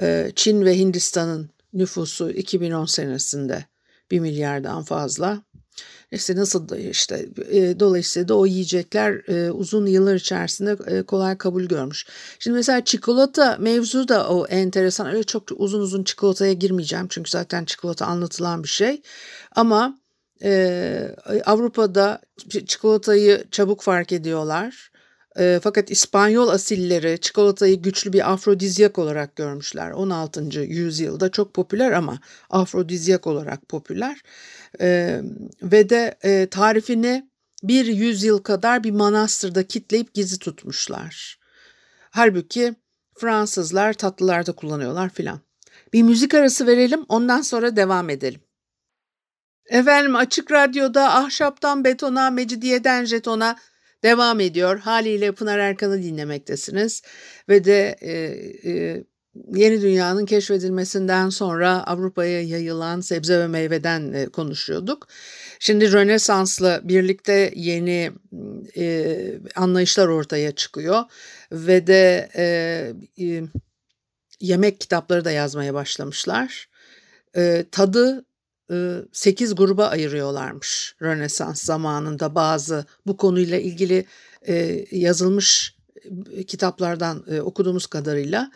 E, 0.00 0.32
Çin 0.34 0.64
ve 0.64 0.78
Hindistan'ın 0.78 1.50
nüfusu 1.72 2.30
2010 2.30 2.84
senesinde 2.84 3.64
1 4.10 4.20
milyardan 4.20 4.82
fazla. 4.82 5.42
İşte 6.12 6.36
nasıl 6.36 6.76
işte 6.76 7.28
e, 7.50 7.80
dolayısıyla 7.80 8.28
da 8.28 8.38
o 8.38 8.46
yiyecekler 8.46 9.28
e, 9.28 9.50
uzun 9.50 9.86
yıllar 9.86 10.14
içerisinde 10.14 10.76
e, 10.86 11.02
kolay 11.02 11.38
kabul 11.38 11.64
görmüş. 11.64 12.06
Şimdi 12.38 12.56
mesela 12.56 12.84
çikolata 12.84 13.56
mevzu 13.60 14.08
da 14.08 14.28
o 14.28 14.46
enteresan. 14.46 15.06
Öyle 15.06 15.22
çok 15.24 15.42
uzun 15.56 15.80
uzun 15.80 16.04
çikolataya 16.04 16.52
girmeyeceğim 16.52 17.06
çünkü 17.08 17.30
zaten 17.30 17.64
çikolata 17.64 18.06
anlatılan 18.06 18.62
bir 18.62 18.68
şey. 18.68 19.02
Ama 19.56 19.98
e, 20.42 21.14
Avrupa'da 21.46 22.20
çikolatayı 22.66 23.44
çabuk 23.50 23.82
fark 23.82 24.12
ediyorlar. 24.12 24.90
E, 25.38 25.60
fakat 25.62 25.90
İspanyol 25.90 26.48
asilleri 26.48 27.20
çikolatayı 27.20 27.82
güçlü 27.82 28.12
bir 28.12 28.32
afrodizyak 28.32 28.98
olarak 28.98 29.36
görmüşler. 29.36 29.90
16. 29.90 30.60
yüzyılda 30.60 31.30
çok 31.30 31.54
popüler 31.54 31.92
ama 31.92 32.18
afrodizyak 32.50 33.26
olarak 33.26 33.68
popüler. 33.68 34.22
E, 34.80 35.20
ve 35.62 35.88
de 35.88 36.18
e, 36.22 36.46
tarifini 36.46 37.30
bir 37.62 37.86
yüzyıl 37.86 38.38
kadar 38.38 38.84
bir 38.84 38.90
manastırda 38.90 39.66
kitleyip 39.66 40.14
gizli 40.14 40.38
tutmuşlar. 40.38 41.38
Halbuki 42.10 42.74
Fransızlar 43.18 43.92
tatlılarda 43.92 44.52
kullanıyorlar 44.52 45.08
filan. 45.08 45.40
Bir 45.92 46.02
müzik 46.02 46.34
arası 46.34 46.66
verelim 46.66 47.04
ondan 47.08 47.42
sonra 47.42 47.76
devam 47.76 48.10
edelim. 48.10 48.40
Efendim 49.66 50.16
Açık 50.16 50.52
Radyo'da 50.52 51.14
Ahşaptan 51.14 51.84
Betona, 51.84 52.30
Mecidiyeden 52.30 53.04
Jeton'a 53.04 53.56
devam 54.04 54.40
ediyor. 54.40 54.78
Haliyle 54.78 55.32
Pınar 55.32 55.58
Erkan'ı 55.58 56.02
dinlemektesiniz. 56.02 57.02
Ve 57.48 57.64
de 57.64 57.96
e, 58.00 58.12
e, 58.70 59.04
yeni 59.54 59.82
dünyanın 59.82 60.26
keşfedilmesinden 60.26 61.28
sonra 61.28 61.86
Avrupa'ya 61.86 62.42
yayılan 62.42 63.00
sebze 63.00 63.38
ve 63.38 63.46
meyveden 63.46 64.12
e, 64.12 64.26
konuşuyorduk. 64.26 65.08
Şimdi 65.58 65.92
Rönesans'la 65.92 66.80
birlikte 66.88 67.52
yeni 67.56 68.12
e, 68.76 69.16
anlayışlar 69.56 70.08
ortaya 70.08 70.52
çıkıyor 70.52 71.02
ve 71.52 71.86
de 71.86 72.28
e, 72.36 72.44
e, 73.24 73.42
yemek 74.40 74.80
kitapları 74.80 75.24
da 75.24 75.30
yazmaya 75.30 75.74
başlamışlar. 75.74 76.68
E, 77.36 77.64
tadı 77.72 78.25
8 79.12 79.54
gruba 79.54 79.86
ayırıyorlarmış 79.86 80.96
Rönesans 81.02 81.62
zamanında 81.62 82.34
bazı 82.34 82.84
bu 83.06 83.16
konuyla 83.16 83.58
ilgili 83.58 84.04
yazılmış 84.90 85.76
kitaplardan 86.46 87.40
okuduğumuz 87.40 87.86
kadarıyla 87.86 88.50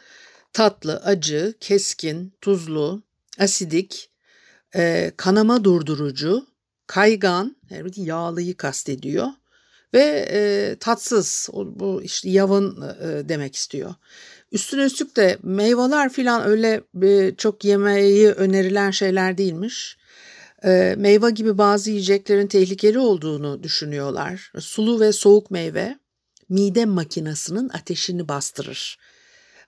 tatlı, 0.52 0.97
acı, 0.97 1.55
keskin, 1.61 2.33
tuzlu, 2.40 3.02
asidik, 3.38 4.11
kanama 5.17 5.64
durdurucu, 5.64 6.47
kaygan, 6.87 7.57
yağlıyı 7.97 8.57
kastediyor 8.57 9.26
ve 9.95 10.76
tatsız, 10.81 11.49
bu 11.52 12.02
işte 12.02 12.31
yavın 12.31 12.85
demek 13.29 13.55
istiyor. 13.55 13.95
Üstüne 14.52 14.85
üstlük 14.85 15.17
de 15.17 15.38
meyveler 15.43 16.12
filan 16.12 16.47
öyle 16.47 16.83
çok 17.37 17.64
yemeği 17.64 18.29
önerilen 18.31 18.90
şeyler 18.90 19.38
değilmiş 19.38 19.97
e, 20.64 20.95
meyve 20.99 21.31
gibi 21.31 21.59
bazı 21.59 21.90
yiyeceklerin 21.90 22.47
tehlikeli 22.47 22.99
olduğunu 22.99 23.62
düşünüyorlar. 23.62 24.52
Sulu 24.59 25.00
ve 25.00 25.12
soğuk 25.12 25.50
meyve 25.50 25.99
mide 26.49 26.85
makinasının 26.85 27.69
ateşini 27.69 28.29
bastırır 28.29 28.99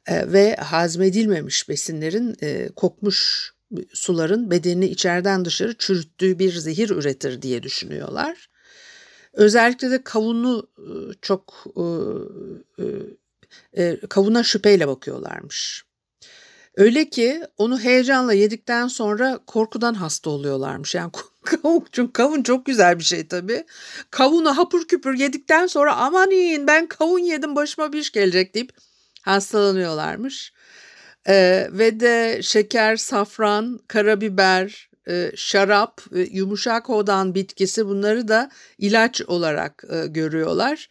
e, 0.07 0.33
ve 0.33 0.57
hazmedilmemiş 0.57 1.69
besinlerin 1.69 2.37
e, 2.43 2.69
kokmuş 2.77 3.53
suların 3.93 4.51
bedenini 4.51 4.87
içeriden 4.87 5.45
dışarı 5.45 5.79
çürüttüğü 5.79 6.39
bir 6.39 6.53
zehir 6.53 6.91
üretir 6.91 7.43
diye 7.43 7.63
düşünüyorlar. 7.63 8.51
Özellikle 9.33 9.91
de 9.91 10.05
kavunu 10.05 10.69
e, 10.79 10.89
çok 11.23 11.65
e, 12.79 12.85
e, 13.83 14.01
kavuna 14.09 14.43
şüpheyle 14.43 14.89
bakıyorlarmış. 14.89 15.85
Öyle 16.77 17.11
ki 17.11 17.43
onu 17.59 17.81
heyecanla 17.81 18.33
yedikten 18.33 18.89
sonra 18.89 19.39
korkudan 19.47 19.95
hasta 19.95 20.31
oluyorlarmış. 20.31 20.95
Yani 20.95 21.11
kavun, 21.45 21.87
çünkü 21.93 22.13
kavun 22.13 22.43
çok 22.43 22.67
güzel 22.67 22.99
bir 22.99 23.05
şey 23.05 23.27
tabii. 23.27 23.65
Kavunu 24.11 24.57
hapur 24.57 24.89
küpür 24.89 25.15
yedikten 25.15 25.67
sonra 25.67 25.97
aman 25.97 26.31
yiyin 26.31 26.67
ben 26.67 26.87
kavun 26.87 27.19
yedim 27.19 27.57
başıma 27.57 27.93
bir 27.93 27.99
iş 27.99 28.13
gelecek 28.13 28.55
deyip 28.55 28.73
hastalanıyorlarmış. 29.23 30.53
Ee, 31.29 31.69
ve 31.73 32.01
de 32.01 32.41
şeker, 32.43 32.97
safran, 32.97 33.81
karabiber, 33.89 34.91
e, 35.09 35.33
şarap, 35.37 36.01
e, 36.15 36.21
yumuşak 36.21 36.91
odan 36.91 37.35
bitkisi 37.35 37.87
bunları 37.87 38.29
da 38.29 38.51
ilaç 38.79 39.23
olarak 39.23 39.85
e, 39.91 40.07
görüyorlar. 40.07 40.89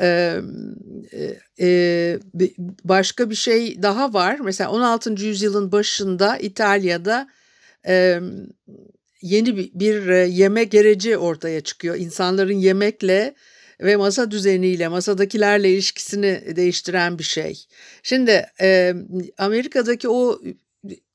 E, 0.00 0.40
e, 1.60 2.18
başka 2.84 3.30
bir 3.30 3.34
şey 3.34 3.82
daha 3.82 4.14
var. 4.14 4.38
Mesela 4.44 4.70
16. 4.70 5.10
yüzyılın 5.24 5.72
başında 5.72 6.36
İtalya'da 6.36 7.28
e, 7.86 8.20
yeni 9.22 9.56
bir, 9.56 9.70
bir 9.74 10.24
yemek 10.24 10.70
gereci 10.70 11.18
ortaya 11.18 11.60
çıkıyor. 11.60 11.96
İnsanların 11.96 12.58
yemekle 12.58 13.34
ve 13.80 13.96
masa 13.96 14.30
düzeniyle, 14.30 14.88
masadakilerle 14.88 15.70
ilişkisini 15.70 16.56
değiştiren 16.56 17.18
bir 17.18 17.24
şey. 17.24 17.66
Şimdi 18.02 18.46
e, 18.60 18.94
Amerika'daki 19.38 20.08
o 20.08 20.40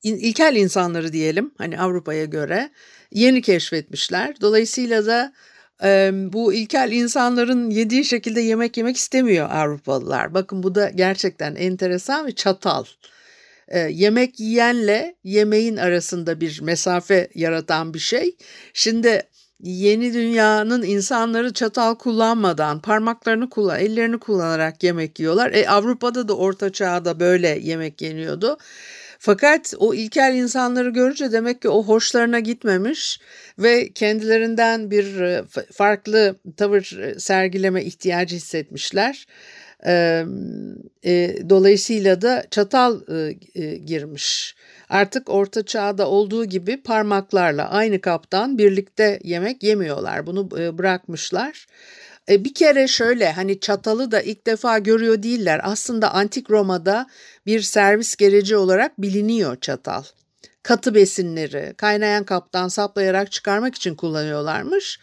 ilkel 0.02 0.56
insanları 0.56 1.12
diyelim 1.12 1.50
hani 1.58 1.80
Avrupa'ya 1.80 2.24
göre 2.24 2.70
yeni 3.12 3.42
keşfetmişler. 3.42 4.40
Dolayısıyla 4.40 5.06
da 5.06 5.32
bu 6.32 6.54
ilkel 6.54 6.92
insanların 6.92 7.70
yediği 7.70 8.04
şekilde 8.04 8.40
yemek 8.40 8.76
yemek 8.76 8.96
istemiyor 8.96 9.50
Avrupalılar. 9.50 10.34
Bakın 10.34 10.62
bu 10.62 10.74
da 10.74 10.88
gerçekten 10.88 11.54
enteresan 11.54 12.26
ve 12.26 12.34
çatal. 12.34 12.84
Yemek 13.90 14.40
yiyenle 14.40 15.16
yemeğin 15.24 15.76
arasında 15.76 16.40
bir 16.40 16.62
mesafe 16.62 17.28
yaratan 17.34 17.94
bir 17.94 17.98
şey. 17.98 18.36
Şimdi 18.72 19.22
yeni 19.62 20.14
dünyanın 20.14 20.82
insanları 20.82 21.52
çatal 21.52 21.94
kullanmadan 21.94 22.80
parmaklarını 22.80 23.50
kullan, 23.50 23.80
ellerini 23.80 24.18
kullanarak 24.18 24.82
yemek 24.82 25.20
yiyorlar. 25.20 25.52
E, 25.52 25.68
Avrupa'da 25.68 26.28
da 26.28 26.36
orta 26.36 26.72
çağda 26.72 27.20
böyle 27.20 27.58
yemek 27.62 28.02
yeniyordu. 28.02 28.58
Fakat 29.18 29.74
o 29.78 29.94
ilkel 29.94 30.34
insanları 30.34 30.90
görünce 30.90 31.32
demek 31.32 31.62
ki 31.62 31.68
o 31.68 31.82
hoşlarına 31.82 32.40
gitmemiş 32.40 33.20
ve 33.58 33.88
kendilerinden 33.92 34.90
bir 34.90 35.20
e, 35.20 35.44
farklı 35.72 36.36
tavır 36.56 36.98
e, 36.98 37.18
sergileme 37.20 37.84
ihtiyacı 37.84 38.36
hissetmişler. 38.36 39.26
E, 39.86 40.24
dolayısıyla 41.50 42.22
da 42.22 42.44
çatal 42.50 43.00
girmiş. 43.86 44.54
Artık 44.88 45.28
orta 45.28 45.66
çağda 45.66 46.08
olduğu 46.08 46.44
gibi 46.44 46.82
parmaklarla 46.82 47.70
aynı 47.70 48.00
kaptan 48.00 48.58
birlikte 48.58 49.20
yemek 49.24 49.62
yemiyorlar. 49.62 50.26
Bunu 50.26 50.50
bırakmışlar. 50.50 51.66
E, 52.28 52.44
bir 52.44 52.54
kere 52.54 52.88
şöyle 52.88 53.32
hani 53.32 53.60
çatalı 53.60 54.10
da 54.10 54.20
ilk 54.22 54.46
defa 54.46 54.78
görüyor 54.78 55.22
değiller. 55.22 55.60
Aslında 55.62 56.14
antik 56.14 56.50
Roma'da 56.50 57.06
bir 57.46 57.60
servis 57.60 58.16
gereci 58.16 58.56
olarak 58.56 59.02
biliniyor 59.02 59.60
çatal. 59.60 60.02
Katı 60.62 60.94
besinleri 60.94 61.74
kaynayan 61.76 62.24
kaptan 62.24 62.68
saplayarak 62.68 63.32
çıkarmak 63.32 63.74
için 63.74 63.94
kullanıyorlarmış. 63.94 65.00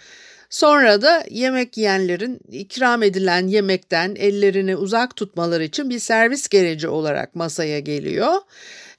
Sonra 0.49 1.01
da 1.01 1.23
yemek 1.29 1.77
yiyenlerin 1.77 2.39
ikram 2.51 3.03
edilen 3.03 3.47
yemekten 3.47 4.15
ellerini 4.15 4.75
uzak 4.75 5.15
tutmaları 5.15 5.63
için 5.63 5.89
bir 5.89 5.99
servis 5.99 6.47
gereci 6.47 6.87
olarak 6.87 7.35
masaya 7.35 7.79
geliyor. 7.79 8.33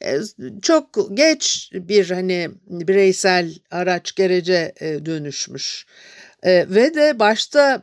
E, 0.04 0.18
çok 0.62 1.16
geç 1.16 1.70
bir 1.72 2.10
hani 2.10 2.50
bireysel 2.66 3.54
araç 3.70 4.14
gerece 4.14 4.72
e, 4.80 5.06
dönüşmüş. 5.06 5.86
Ve 6.44 6.94
de 6.94 7.18
başta 7.18 7.82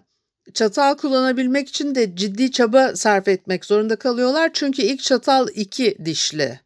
çatal 0.53 0.95
kullanabilmek 0.95 1.69
için 1.69 1.95
de 1.95 2.15
ciddi 2.15 2.51
çaba 2.51 2.95
sarf 2.95 3.27
etmek 3.27 3.65
zorunda 3.65 3.95
kalıyorlar. 3.95 4.49
Çünkü 4.53 4.81
ilk 4.81 5.03
çatal 5.03 5.47
iki 5.55 5.97
dişli. 6.05 6.59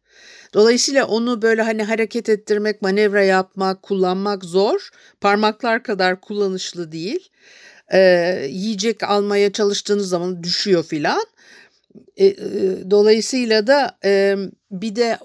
Dolayısıyla 0.54 1.06
onu 1.06 1.42
böyle 1.42 1.62
hani 1.62 1.84
hareket 1.84 2.28
ettirmek, 2.28 2.82
manevra 2.82 3.22
yapmak, 3.22 3.82
kullanmak 3.82 4.44
zor. 4.44 4.88
Parmaklar 5.20 5.82
kadar 5.82 6.20
kullanışlı 6.20 6.92
değil. 6.92 7.28
Ee, 7.92 8.46
yiyecek 8.50 9.02
almaya 9.02 9.52
çalıştığınız 9.52 10.08
zaman 10.08 10.42
düşüyor 10.42 10.84
filan. 10.84 11.24
E, 12.16 12.26
e, 12.26 12.36
dolayısıyla 12.90 13.66
da 13.66 13.98
e, 14.04 14.36
bir 14.70 14.96
de 14.96 15.18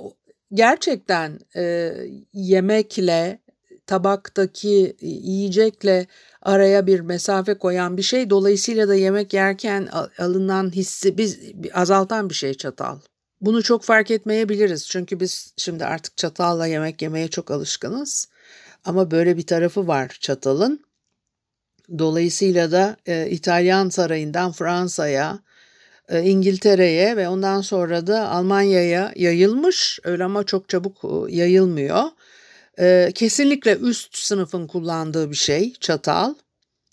gerçekten 0.53 1.39
e, 1.55 1.93
yemekle 2.33 3.39
tabaktaki 3.87 4.95
yiyecekle 5.01 6.07
araya 6.43 6.87
bir 6.87 6.99
mesafe 6.99 7.53
koyan 7.53 7.97
bir 7.97 8.01
şey. 8.01 8.29
Dolayısıyla 8.29 8.87
da 8.87 8.95
yemek 8.95 9.33
yerken 9.33 9.89
alınan 10.17 10.71
hissi 10.71 11.17
biz 11.17 11.39
azaltan 11.73 12.29
bir 12.29 12.35
şey 12.35 12.53
çatal. 12.53 12.99
Bunu 13.41 13.63
çok 13.63 13.83
fark 13.83 14.11
etmeyebiliriz. 14.11 14.87
Çünkü 14.89 15.19
biz 15.19 15.53
şimdi 15.57 15.85
artık 15.85 16.17
çatalla 16.17 16.67
yemek 16.67 17.01
yemeye 17.01 17.27
çok 17.27 17.51
alışkınız. 17.51 18.27
Ama 18.85 19.11
böyle 19.11 19.37
bir 19.37 19.47
tarafı 19.47 19.87
var 19.87 20.17
çatalın. 20.21 20.85
Dolayısıyla 21.99 22.71
da 22.71 22.97
e, 23.05 23.29
İtalyan 23.29 23.89
sarayından 23.89 24.51
Fransa'ya, 24.51 25.39
e, 26.09 26.21
İngiltere'ye 26.21 27.17
ve 27.17 27.27
ondan 27.27 27.61
sonra 27.61 28.07
da 28.07 28.29
Almanya'ya 28.29 29.13
yayılmış. 29.15 29.99
Öyle 30.03 30.23
ama 30.23 30.43
çok 30.43 30.69
çabuk 30.69 30.97
e, 31.03 31.35
yayılmıyor. 31.35 32.03
E, 32.79 33.11
kesinlikle 33.15 33.75
üst 33.75 34.17
sınıfın 34.17 34.67
kullandığı 34.67 35.31
bir 35.31 35.35
şey 35.35 35.73
çatal. 35.73 36.33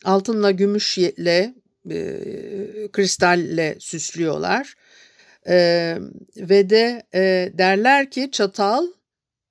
Altınla, 0.04 0.50
gümüşle, 0.50 1.54
e, 1.90 2.20
kristalle 2.92 3.76
süslüyorlar. 3.78 4.74
E, 5.48 5.96
ve 6.36 6.70
de 6.70 7.02
e, 7.14 7.52
derler 7.58 8.10
ki 8.10 8.28
çatal 8.32 8.86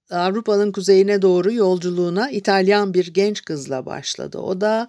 Avrupa'nın 0.10 0.72
kuzeyine 0.72 1.22
doğru 1.22 1.54
yolculuğuna 1.54 2.30
İtalyan 2.30 2.94
bir 2.94 3.14
genç 3.14 3.46
kızla 3.46 3.86
başladı. 3.86 4.38
O 4.38 4.62
da 4.62 4.88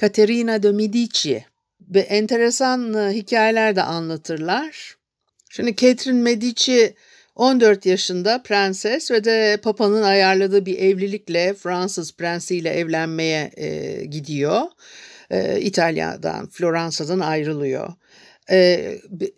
Caterina 0.00 0.62
de 0.62 0.72
Medici. 0.72 1.44
Ve 1.80 2.00
enteresan 2.00 2.94
e, 2.94 3.12
hikayeler 3.12 3.76
de 3.76 3.82
anlatırlar. 3.82 4.96
Şimdi 5.50 5.76
Catherine 5.76 6.22
Medici 6.22 6.94
14 7.34 7.86
yaşında 7.86 8.42
prenses 8.42 9.10
ve 9.10 9.24
de 9.24 9.58
papanın 9.62 10.02
ayarladığı 10.02 10.66
bir 10.66 10.78
evlilikle 10.78 11.54
Fransız 11.54 12.16
prensiyle 12.16 12.70
evlenmeye 12.70 13.50
e, 13.56 14.04
gidiyor. 14.04 14.60
E, 15.30 15.60
İtalya'dan, 15.60 16.48
Floransa'dan 16.48 17.20
ayrılıyor. 17.20 17.92
E, 18.50 18.56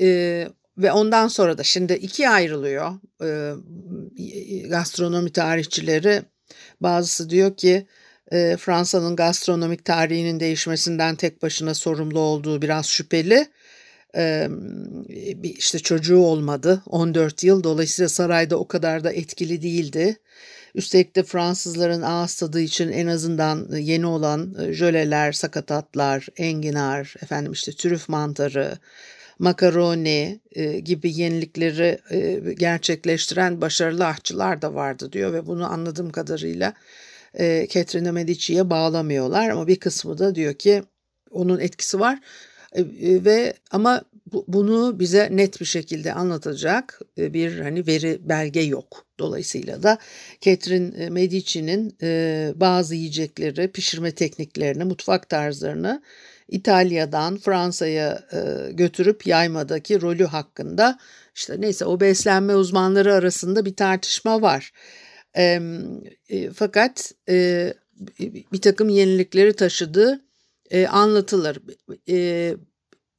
e, 0.00 0.48
ve 0.78 0.92
ondan 0.92 1.28
sonra 1.28 1.58
da 1.58 1.62
şimdi 1.62 1.92
ikiye 1.92 2.28
ayrılıyor. 2.28 2.92
E, 3.22 3.52
gastronomi 4.68 5.32
tarihçileri 5.32 6.22
bazısı 6.80 7.30
diyor 7.30 7.56
ki 7.56 7.86
e, 8.32 8.56
Fransa'nın 8.56 9.16
gastronomik 9.16 9.84
tarihinin 9.84 10.40
değişmesinden 10.40 11.16
tek 11.16 11.42
başına 11.42 11.74
sorumlu 11.74 12.20
olduğu 12.20 12.62
biraz 12.62 12.86
şüpheli 12.86 13.46
işte 15.42 15.78
çocuğu 15.78 16.18
olmadı 16.18 16.82
14 16.86 17.44
yıl 17.44 17.64
dolayısıyla 17.64 18.08
sarayda 18.08 18.56
o 18.56 18.68
kadar 18.68 19.04
da 19.04 19.12
etkili 19.12 19.62
değildi. 19.62 20.16
Üstelik 20.74 21.16
de 21.16 21.22
Fransızların 21.22 22.02
ağız 22.02 22.34
tadı 22.34 22.60
için 22.60 22.88
en 22.88 23.06
azından 23.06 23.76
yeni 23.76 24.06
olan 24.06 24.56
jöleler, 24.70 25.32
sakatatlar, 25.32 26.26
enginar, 26.36 27.14
efendim 27.22 27.52
işte 27.52 27.72
trüf 27.72 28.08
mantarı, 28.08 28.78
makaroni 29.38 30.40
e, 30.52 30.80
gibi 30.80 31.20
yenilikleri 31.20 31.98
e, 32.10 32.52
gerçekleştiren 32.54 33.60
başarılı 33.60 34.06
aşçılar 34.06 34.62
da 34.62 34.74
vardı 34.74 35.12
diyor 35.12 35.32
ve 35.32 35.46
bunu 35.46 35.72
anladığım 35.72 36.10
kadarıyla 36.10 36.72
e, 37.38 37.66
Catherine 37.70 38.10
Medici'ye 38.10 38.70
bağlamıyorlar 38.70 39.50
ama 39.50 39.66
bir 39.66 39.76
kısmı 39.76 40.18
da 40.18 40.34
diyor 40.34 40.54
ki 40.54 40.82
onun 41.30 41.60
etkisi 41.60 42.00
var. 42.00 42.18
E, 42.74 42.80
e, 42.80 43.24
ve 43.24 43.54
ama 43.70 44.02
bunu 44.48 44.98
bize 45.00 45.28
net 45.32 45.60
bir 45.60 45.66
şekilde 45.66 46.12
anlatacak 46.12 47.00
e, 47.18 47.34
bir 47.34 47.60
hani 47.60 47.86
veri 47.86 48.18
belge 48.22 48.60
yok. 48.60 49.06
Dolayısıyla 49.18 49.82
da 49.82 49.98
Catherine 50.40 51.10
Medici'nin 51.10 51.96
bazı 52.60 52.94
yiyecekleri, 52.94 53.72
pişirme 53.72 54.12
tekniklerini, 54.12 54.84
mutfak 54.84 55.28
tarzlarını 55.28 56.02
İtalya'dan 56.48 57.36
Fransa'ya 57.36 58.22
götürüp 58.72 59.26
yaymadaki 59.26 60.00
rolü 60.00 60.24
hakkında 60.24 60.98
işte 61.34 61.60
neyse 61.60 61.84
o 61.84 62.00
beslenme 62.00 62.56
uzmanları 62.56 63.14
arasında 63.14 63.64
bir 63.64 63.76
tartışma 63.76 64.42
var. 64.42 64.72
Fakat 66.54 67.12
bir 68.52 68.60
takım 68.62 68.88
yenilikleri 68.88 69.56
taşıdığı 69.56 70.23
e, 70.70 70.86
anlatılır. 70.86 71.58
E, 72.08 72.56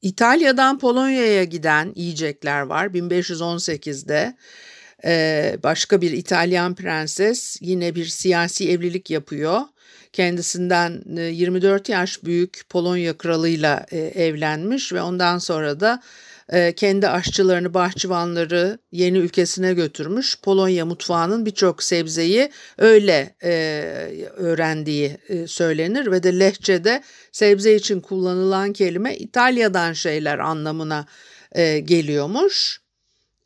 İtalya'dan 0.02 0.80
Polonya'ya 0.80 1.44
giden 1.44 1.94
yiyecekler 1.96 2.62
var 2.62 2.88
1518'de. 2.88 4.36
E, 5.06 5.58
başka 5.64 6.02
bir 6.02 6.12
İtalyan 6.12 6.76
prenses 6.76 7.58
yine 7.62 7.96
bir 7.96 8.06
siyasi 8.06 8.72
evlilik 8.72 9.12
yapıyor. 9.12 9.62
Kendisinden 10.14 11.04
24 11.32 11.90
e, 11.90 11.94
yaş 11.94 12.24
büyük 12.24 12.62
Polonya 12.70 13.18
kralıyla 13.18 13.86
e, 13.92 13.98
evlenmiş 13.98 14.94
ve 14.94 15.02
ondan 15.02 15.38
sonra 15.38 15.80
da 15.80 16.02
kendi 16.76 17.08
aşçılarını, 17.08 17.74
bahçıvanları 17.74 18.80
yeni 18.92 19.18
ülkesine 19.18 19.74
götürmüş. 19.74 20.42
Polonya 20.42 20.86
mutfağının 20.86 21.46
birçok 21.46 21.84
sebzeyi 21.84 22.52
öyle 22.78 23.36
e, 23.44 23.52
öğrendiği 24.38 25.18
e, 25.30 25.48
söylenir 25.48 26.12
ve 26.12 26.24
de 26.24 26.40
lehçede 26.40 27.04
sebze 27.32 27.76
için 27.76 28.02
kullanılan 28.02 28.74
kelime 28.74 29.16
İtalya'dan 29.16 29.94
şeyler 29.94 30.40
anlamına 30.40 31.06
e, 31.52 31.80
geliyormuş. 31.80 32.82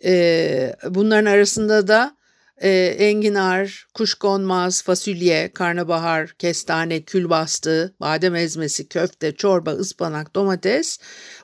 E, 0.06 0.76
bunların 0.90 1.32
arasında 1.32 1.88
da 1.88 2.19
e, 2.62 2.70
enginar, 3.00 3.88
kuşkonmaz, 3.94 4.84
fasulye, 4.84 5.54
karnabahar, 5.54 6.34
kestane, 6.38 7.02
külbastı, 7.02 7.96
badem 8.00 8.36
ezmesi, 8.36 8.88
köfte, 8.90 9.36
çorba, 9.36 9.72
ıspanak, 9.72 10.36
domates 10.36 11.00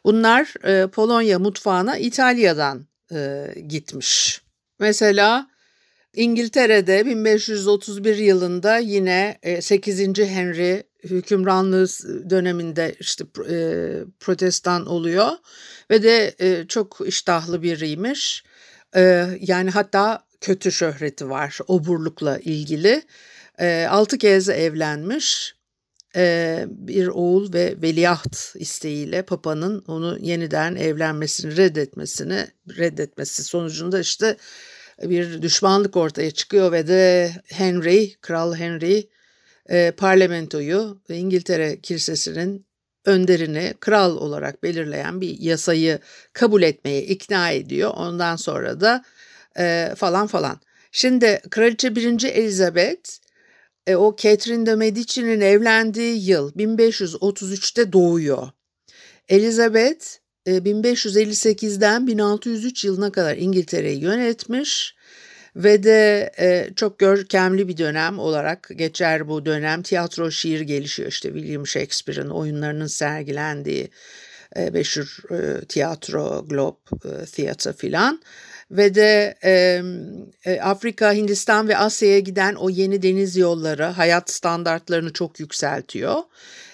bunlar 0.06 0.54
e, 0.64 0.88
Polonya 0.88 1.40
mutfağına 1.40 1.98
İtalya'dan 1.98 2.88
e, 3.12 3.48
gitmiş. 3.68 4.42
Mesela 4.80 5.48
İngiltere'de 6.14 7.06
1531 7.06 8.18
yılında 8.18 8.78
yine 8.78 9.40
8. 9.62 10.00
Henry 10.18 10.84
hükümranlığı 11.04 11.88
döneminde 12.30 12.96
işte 13.00 13.24
e, 13.50 13.58
protestan 14.20 14.86
oluyor 14.86 15.30
ve 15.92 16.04
de 16.04 16.36
e, 16.40 16.68
çok 16.68 16.98
iştahlı 17.06 17.62
biriymiş. 17.62 18.44
E, 18.96 19.26
yani 19.42 19.70
hatta 19.70 20.25
kötü 20.46 20.72
şöhreti 20.72 21.30
var 21.30 21.58
oburlukla 21.68 22.38
ilgili. 22.38 23.02
E, 23.60 23.88
altı 23.90 24.18
kez 24.18 24.50
evlenmiş. 24.50 25.56
E, 26.16 26.66
bir 26.70 27.08
oğul 27.08 27.54
ve 27.54 27.76
veliaht 27.82 28.56
isteğiyle 28.56 29.22
Papa'nın 29.22 29.84
onu 29.88 30.18
yeniden 30.22 30.76
evlenmesini 30.76 31.58
reddetmesini 31.58 32.48
reddetmesi 32.78 33.44
sonucunda 33.44 34.00
işte 34.00 34.38
bir 35.04 35.42
düşmanlık 35.42 35.98
ortaya 35.98 36.32
çıkıyor 36.32 36.72
ve 36.72 36.88
de 36.88 37.32
Henry, 37.46 38.16
Kral 38.22 38.56
Henry 38.56 39.10
e, 39.70 39.92
parlamentoyu 39.92 41.02
İngiltere 41.10 41.82
Kilisesi'nin 41.82 42.66
önderini 43.06 43.74
kral 43.80 44.18
olarak 44.18 44.64
belirleyen 44.64 45.22
bir 45.22 45.40
yasayı 45.40 46.00
kabul 46.34 46.62
etmeye 46.62 47.04
ikna 47.04 47.52
ediyor. 47.52 47.92
Ondan 47.96 48.36
sonra 48.36 48.82
da 48.82 49.04
e, 49.60 49.94
falan 49.98 50.28
falan. 50.28 50.60
Şimdi 50.92 51.42
Kraliçe 51.50 51.96
1. 51.96 52.24
Elizabeth 52.24 53.10
e, 53.88 53.96
o 53.96 54.16
Catherine 54.16 54.66
de 54.66 54.76
Medici'nin 54.76 55.42
evlendiği 55.42 56.30
yıl 56.30 56.54
1533'te 56.54 57.94
doğuyor. 57.94 58.48
Elizabeth 59.30 60.06
e, 60.46 60.52
1558'den 60.52 62.08
1603 62.08 62.86
yılına 62.86 63.12
kadar 63.12 63.38
İngiltere'yi 63.38 64.02
yönetmiş 64.02 64.96
ve 65.56 65.84
de 65.84 66.32
e, 66.40 66.70
çok 66.76 67.00
görkemli 67.00 67.68
bir 67.68 67.78
dönem 67.78 68.20
olarak 68.20 68.70
geçer 68.76 69.28
bu 69.28 69.46
dönem. 69.46 69.82
Tiyatro 69.82 70.32
şiir 70.32 70.62
gelişiyor 70.62 71.10
işte 71.10 71.34
William 71.34 71.68
Shakespeare'in 71.68 72.30
oyunlarının 72.30 72.88
sergilendiği 72.88 73.90
e, 74.56 74.70
meşhur 74.70 75.18
e, 75.32 75.66
tiyatro, 75.66 76.46
Globe 76.48 76.78
e, 77.38 77.74
filan 77.74 78.22
ve 78.72 78.96
de 78.96 79.36
e, 80.46 80.62
Afrika, 80.62 81.14
Hindistan 81.14 81.68
ve 81.68 81.78
Asya'ya 81.78 82.20
giden 82.20 82.56
o 82.56 82.70
yeni 82.70 83.02
deniz 83.02 83.38
yolları 83.38 83.84
hayat 83.84 84.30
standartlarını 84.30 85.14
çok 85.14 85.40
yükseltiyor. 85.40 86.22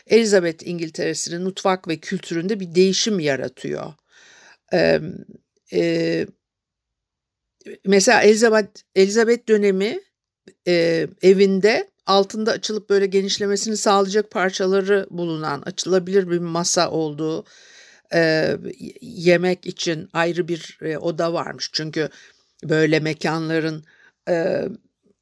Elizabeth 0.08 0.68
İngiltere'sinin 0.68 1.42
mutfak 1.42 1.88
ve 1.88 1.98
kültüründe 1.98 2.60
bir 2.60 2.76
değişim 2.76 3.20
yaratıyor. 3.20 3.94
E, 4.74 5.00
e, 5.74 6.26
mesela 7.86 8.22
Elizabeth, 8.22 8.82
Elizabeth 8.96 9.48
dönemi 9.50 10.00
e, 10.68 11.08
evinde 11.22 11.88
altında 12.06 12.52
açılıp 12.52 12.90
böyle 12.90 13.06
genişlemesini 13.06 13.78
sağlayacak 13.78 14.32
parçaları 14.32 15.08
bulunan 15.10 15.62
açılabilir 15.62 16.30
bir 16.30 16.40
masa 16.40 16.92
olduğu 16.92 17.46
e, 18.14 18.58
yemek 19.02 19.66
için 19.66 20.10
ayrı 20.14 20.48
bir 20.48 20.80
e, 20.82 20.98
oda 20.98 21.34
varmış. 21.34 21.70
Çünkü 21.74 22.10
böyle 22.64 23.00
mekanların 23.00 23.86
e, 24.30 24.62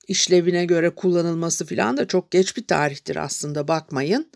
işlevine 0.08 0.66
göre 0.66 0.90
kullanılması 0.90 1.66
falan 1.66 1.98
da 1.98 2.08
çok 2.08 2.32
geç 2.32 2.58
bir 2.58 2.68
tarihtir 2.68 3.16
aslında 3.16 3.68
bakmayın. 3.68 4.32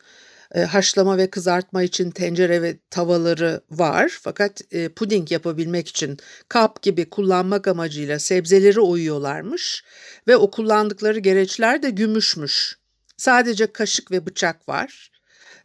E, 0.56 0.62
haşlama 0.62 1.18
ve 1.18 1.30
kızartma 1.30 1.84
için 1.84 2.12
tencere 2.12 2.62
ve 2.62 2.78
tavaları 2.90 3.62
var 3.72 4.20
fakat 4.22 4.62
e, 4.72 4.90
puding 4.90 5.32
yapabilmek 5.32 5.88
için 5.88 6.18
kap 6.50 6.82
gibi 6.82 7.10
kullanmak 7.10 7.68
amacıyla 7.68 8.20
sebzeleri 8.20 8.82
oyuyorlarmış 8.82 9.84
ve 10.28 10.38
o 10.38 10.52
kullandıkları 10.52 11.20
gereçler 11.20 11.84
de 11.84 11.90
gümüşmüş. 11.90 12.78
Sadece 13.18 13.68
kaşık 13.68 14.12
ve 14.12 14.26
bıçak 14.26 14.70
var. 14.70 15.12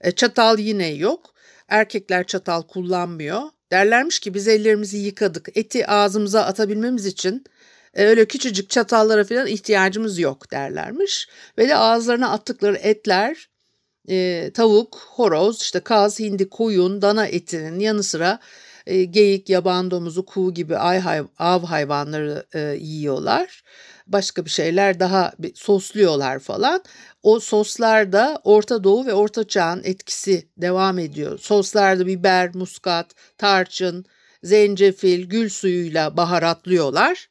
E, 0.01 0.13
çatal 0.13 0.59
yine 0.59 0.89
yok. 0.89 1.35
Erkekler 1.69 2.27
çatal 2.27 2.63
kullanmıyor. 2.63 3.43
Derlermiş 3.73 4.21
ki 4.21 4.35
biz 4.35 4.49
ellerimizi 4.49 4.99
yıkadık. 4.99 5.49
Eti 5.55 5.87
ağzımıza 5.87 6.43
atabilmemiz 6.43 7.07
için 7.07 7.45
e, 7.95 8.05
öyle 8.05 8.25
küçücük 8.25 8.71
çatallara 8.71 9.25
falan 9.25 9.47
ihtiyacımız 9.47 10.19
yok 10.19 10.51
derlermiş. 10.53 11.29
Ve 11.59 11.69
de 11.69 11.77
ağızlarına 11.77 12.31
attıkları 12.31 12.77
etler 12.77 13.49
e, 14.09 14.51
tavuk, 14.55 14.99
horoz, 15.11 15.61
işte 15.61 15.81
kaz, 15.81 16.21
hindi, 16.21 16.49
koyun, 16.49 17.03
dana 17.03 17.27
etinin 17.27 17.81
yanı 17.81 18.03
sıra 18.03 18.41
e, 18.87 19.05
geyik, 19.05 19.49
yaban 19.51 19.91
domuzu, 19.91 20.25
kuğu 20.27 20.55
gibi 20.55 20.77
ay 20.77 20.99
hay, 20.99 21.23
av 21.39 21.63
hayvanları 21.65 22.47
e, 22.55 22.61
yiyorlar. 22.81 23.63
Başka 24.09 24.45
bir 24.45 24.51
şeyler 24.51 25.01
daha 25.01 25.33
sosluyorlar 25.55 26.39
falan. 26.39 26.83
O 27.23 27.41
soslarda 27.41 28.41
Orta 28.45 28.85
Doğu 28.85 29.07
ve 29.07 29.15
Orta 29.15 29.49
Çağ'ın 29.49 29.83
etkisi 29.85 30.49
devam 30.57 30.99
ediyor. 30.99 31.39
Soslarda 31.39 32.07
biber, 32.07 32.55
muskat, 32.55 33.15
tarçın, 33.39 34.05
zencefil, 34.43 35.25
gül 35.25 35.49
suyuyla 35.49 36.17
baharatlıyorlar. 36.17 37.29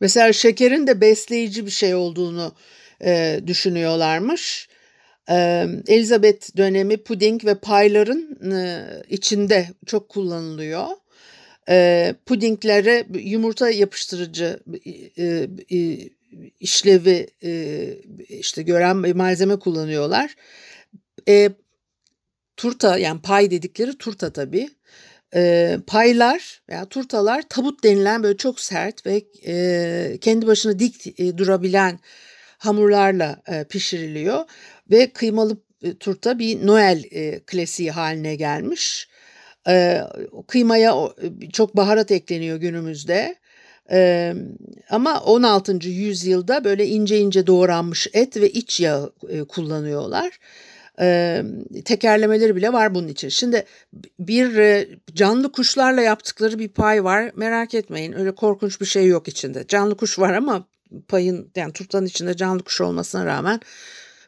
Mesela 0.00 0.32
şekerin 0.32 0.86
de 0.86 1.00
besleyici 1.00 1.66
bir 1.66 1.70
şey 1.70 1.94
olduğunu 1.94 2.54
e, 3.04 3.40
düşünüyorlarmış. 3.46 4.68
E, 5.30 5.66
Elizabeth 5.86 6.56
dönemi 6.56 7.02
puding 7.02 7.44
ve 7.44 7.54
payların 7.54 8.50
e, 8.52 8.86
içinde 9.08 9.68
çok 9.86 10.08
kullanılıyor. 10.08 10.86
E, 11.68 12.14
pudinglere 12.26 13.06
yumurta 13.14 13.70
yapıştırıcı 13.70 14.60
e, 15.18 15.48
e, 15.76 15.98
işlevi 16.60 17.26
e, 17.44 17.88
işte 18.28 18.62
gören 18.62 19.16
malzeme 19.16 19.58
kullanıyorlar. 19.58 20.34
E, 21.28 21.50
turta 22.56 22.98
yani 22.98 23.22
pay 23.22 23.50
dedikleri 23.50 23.98
turta 23.98 24.32
tabii. 24.32 24.68
E, 25.34 25.76
paylar 25.86 26.62
veya 26.68 26.84
turtalar 26.84 27.42
tabut 27.48 27.84
denilen 27.84 28.22
böyle 28.22 28.36
çok 28.36 28.60
sert 28.60 29.06
ve 29.06 29.24
e, 29.46 30.18
kendi 30.20 30.46
başına 30.46 30.78
dik 30.78 31.20
e, 31.20 31.38
durabilen 31.38 31.98
hamurlarla 32.58 33.42
e, 33.46 33.64
pişiriliyor 33.64 34.44
ve 34.90 35.10
kıymalı 35.10 35.56
e, 35.82 35.98
turta 35.98 36.38
bir 36.38 36.66
Noel 36.66 37.04
e, 37.10 37.40
klasiği 37.40 37.90
haline 37.90 38.34
gelmiş. 38.34 39.08
E, 39.68 40.02
kıymaya 40.46 40.94
çok 41.52 41.76
baharat 41.76 42.10
ekleniyor 42.10 42.56
günümüzde. 42.56 43.36
Ama 44.90 45.20
16. 45.20 45.88
yüzyılda 45.88 46.64
böyle 46.64 46.86
ince 46.86 47.18
ince 47.18 47.46
doğranmış 47.46 48.08
et 48.12 48.36
ve 48.36 48.50
iç 48.50 48.80
yağı 48.80 49.12
e, 49.28 49.44
kullanıyorlar. 49.44 50.38
Tekerlemeleri 51.84 52.56
bile 52.56 52.72
var 52.72 52.94
bunun 52.94 53.08
için. 53.08 53.28
Şimdi 53.28 53.64
bir 54.18 54.56
e, 54.56 54.88
canlı 55.14 55.52
kuşlarla 55.52 56.00
yaptıkları 56.00 56.58
bir 56.58 56.68
pay 56.68 57.04
var. 57.04 57.32
Merak 57.36 57.74
etmeyin 57.74 58.12
öyle 58.12 58.34
korkunç 58.34 58.80
bir 58.80 58.86
şey 58.86 59.06
yok 59.06 59.28
içinde. 59.28 59.64
Canlı 59.68 59.96
kuş 59.96 60.18
var 60.18 60.34
ama 60.34 60.66
payın 61.08 61.50
yani 61.56 61.72
turtanın 61.72 62.06
içinde 62.06 62.36
canlı 62.36 62.62
kuş 62.62 62.80
olmasına 62.80 63.26
rağmen 63.26 63.60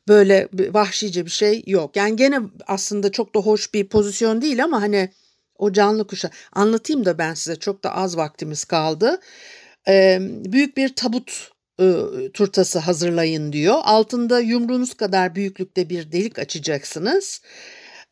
böyle 0.09 0.49
vahşice 0.53 1.25
bir 1.25 1.31
şey 1.31 1.63
yok. 1.67 1.97
Yani 1.97 2.17
gene 2.17 2.41
aslında 2.67 3.13
çok 3.13 3.35
da 3.35 3.41
hoş 3.41 3.75
bir 3.75 3.89
pozisyon 3.89 4.43
değil 4.43 4.65
ama 4.65 4.83
hani 4.83 5.11
o 5.61 5.73
canlı 5.73 6.07
kuşa. 6.07 6.31
Anlatayım 6.53 7.05
da 7.05 7.19
ben 7.19 7.35
size 7.35 7.57
çok 7.57 7.85
da 7.85 7.95
az 7.95 8.17
vaktimiz 8.17 8.65
kaldı. 8.65 9.21
Ee, 9.89 10.19
büyük 10.23 10.77
bir 10.77 10.95
tabut 10.95 11.51
e, 11.81 11.87
turtası 12.35 12.79
hazırlayın 12.79 13.53
diyor. 13.53 13.79
Altında 13.83 14.41
yumruğunuz 14.41 14.95
kadar 14.95 15.35
büyüklükte 15.35 15.89
bir 15.89 16.13
delik 16.13 16.39
açacaksınız. 16.39 17.41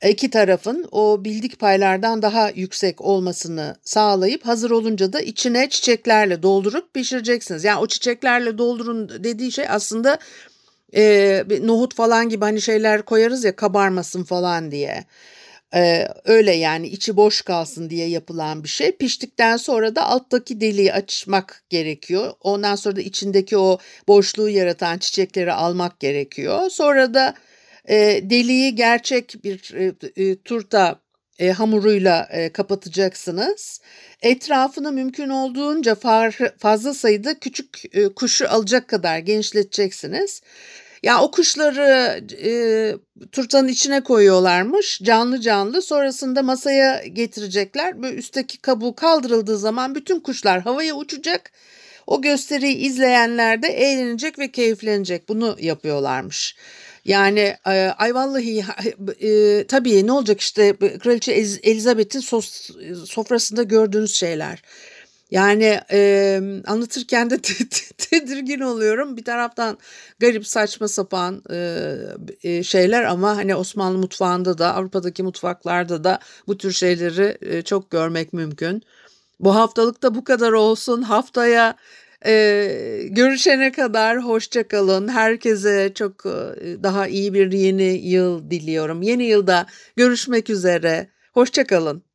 İki 0.09 0.31
tarafın 0.31 0.89
o 0.93 1.25
bildik 1.25 1.59
paylardan 1.59 2.23
daha 2.23 2.51
yüksek 2.51 3.01
olmasını 3.01 3.77
sağlayıp 3.83 4.47
hazır 4.47 4.71
olunca 4.71 5.13
da 5.13 5.21
içine 5.21 5.69
çiçeklerle 5.69 6.43
doldurup 6.43 6.95
pişireceksiniz. 6.95 7.65
Yani 7.65 7.81
o 7.81 7.87
çiçeklerle 7.87 8.59
doldurun 8.59 9.25
dediği 9.25 9.53
şey 9.53 9.67
aslında 9.69 10.19
e, 10.97 11.45
nohut 11.63 11.95
falan 11.95 12.29
gibi 12.29 12.45
hani 12.45 12.61
şeyler 12.61 13.03
koyarız 13.03 13.45
ya 13.45 13.57
kabarmasın 13.57 14.25
falan 14.25 14.71
diye. 14.71 15.05
Ee, 15.75 16.09
öyle 16.25 16.55
yani 16.55 16.89
içi 16.89 17.17
boş 17.17 17.43
kalsın 17.43 17.91
diye 17.91 18.09
yapılan 18.09 18.65
bir 18.65 18.69
şey. 18.69 18.93
Piştikten 18.93 19.57
sonra 19.57 19.95
da 19.97 20.07
alttaki 20.07 20.61
deliği 20.61 20.93
açmak 20.93 21.65
gerekiyor. 21.71 22.33
Ondan 22.41 22.77
sonra 22.77 22.97
da 22.97 23.01
içindeki 23.01 23.59
o 23.59 23.79
boşluğu 24.09 24.49
yaratan 24.49 24.99
çiçekleri 24.99 25.53
almak 25.53 26.01
gerekiyor. 26.01 26.71
Sonra 26.71 27.15
da 27.15 27.35
e, 27.89 27.97
deliği 28.23 28.75
gerçek 28.75 29.45
bir 29.45 29.75
e, 29.75 29.95
e, 30.25 30.43
turta 30.43 31.01
e, 31.39 31.51
hamuruyla 31.51 32.29
e, 32.31 32.53
kapatacaksınız. 32.53 33.81
Etrafını 34.23 34.93
mümkün 34.93 35.29
olduğunca 35.29 35.95
far, 35.95 36.39
fazla 36.59 36.95
sayıda 36.95 37.39
küçük 37.39 37.83
e, 37.93 38.09
kuşu 38.09 38.49
alacak 38.51 38.89
kadar 38.89 39.19
genişleteceksiniz. 39.19 40.43
Ya 41.03 41.23
o 41.23 41.31
kuşları 41.31 42.21
e, 42.45 42.51
turtanın 43.33 43.69
içine 43.69 44.01
koyuyorlarmış 44.01 45.01
canlı 45.03 45.41
canlı. 45.41 45.83
Sonrasında 45.83 46.43
masaya 46.43 47.07
getirecekler. 47.07 48.03
Böyle 48.03 48.17
üstteki 48.17 48.59
kabuğu 48.59 48.95
kaldırıldığı 48.95 49.59
zaman 49.59 49.95
bütün 49.95 50.21
kuşlar 50.21 50.61
havaya 50.61 50.95
uçacak. 50.95 51.53
O 52.07 52.23
gösteriyi 52.23 52.77
izleyenler 52.77 53.63
de 53.63 53.69
eğlenecek 53.69 54.39
ve 54.39 54.51
keyiflenecek. 54.51 55.29
Bunu 55.29 55.57
yapıyorlarmış. 55.61 56.57
Yani 57.05 57.57
e, 57.67 57.71
ay 57.99 58.15
vallahi 58.15 58.65
e, 59.21 59.65
tabii 59.67 60.07
ne 60.07 60.13
olacak 60.13 60.41
işte 60.41 60.77
Kraliçe 60.99 61.33
Elizabeth'in 61.63 62.21
sofrasında 63.05 63.63
gördüğünüz 63.63 64.15
şeyler. 64.15 64.63
Yani 65.31 65.81
e, 65.93 66.41
anlatırken 66.67 67.31
de 67.31 67.39
tedirgin 67.99 68.61
oluyorum. 68.61 69.17
Bir 69.17 69.25
taraftan 69.25 69.79
garip 70.19 70.47
saçma 70.47 70.89
sapan 70.89 71.43
e, 72.43 72.63
şeyler 72.63 73.03
ama 73.03 73.37
hani 73.37 73.55
Osmanlı 73.55 73.99
mutfağında 73.99 74.59
da 74.59 74.75
Avrupa'daki 74.75 75.23
mutfaklarda 75.23 76.05
da 76.05 76.19
bu 76.47 76.59
tür 76.59 76.73
şeyleri 76.73 77.39
e, 77.41 77.63
çok 77.63 77.91
görmek 77.91 78.33
mümkün. 78.33 78.83
Bu 79.41 79.55
haftalık 79.55 80.03
da 80.03 80.15
bu 80.15 80.25
kadar 80.25 80.53
olsun. 80.53 81.03
Haftaya 81.03 81.77
ee, 82.27 83.09
görüşene 83.11 83.73
kadar 83.73 84.19
hoşça 84.19 84.69
kalın. 84.69 85.09
Herkese 85.09 85.93
çok 85.95 86.25
daha 86.83 87.07
iyi 87.09 87.35
bir 87.35 87.53
yeni 87.53 88.09
yıl 88.09 88.51
diliyorum. 88.51 89.03
Yeni 89.03 89.25
yılda 89.25 89.67
görüşmek 89.97 90.51
üzere. 90.51 91.11
Hoşça 91.35 91.67
kalın. 91.67 92.08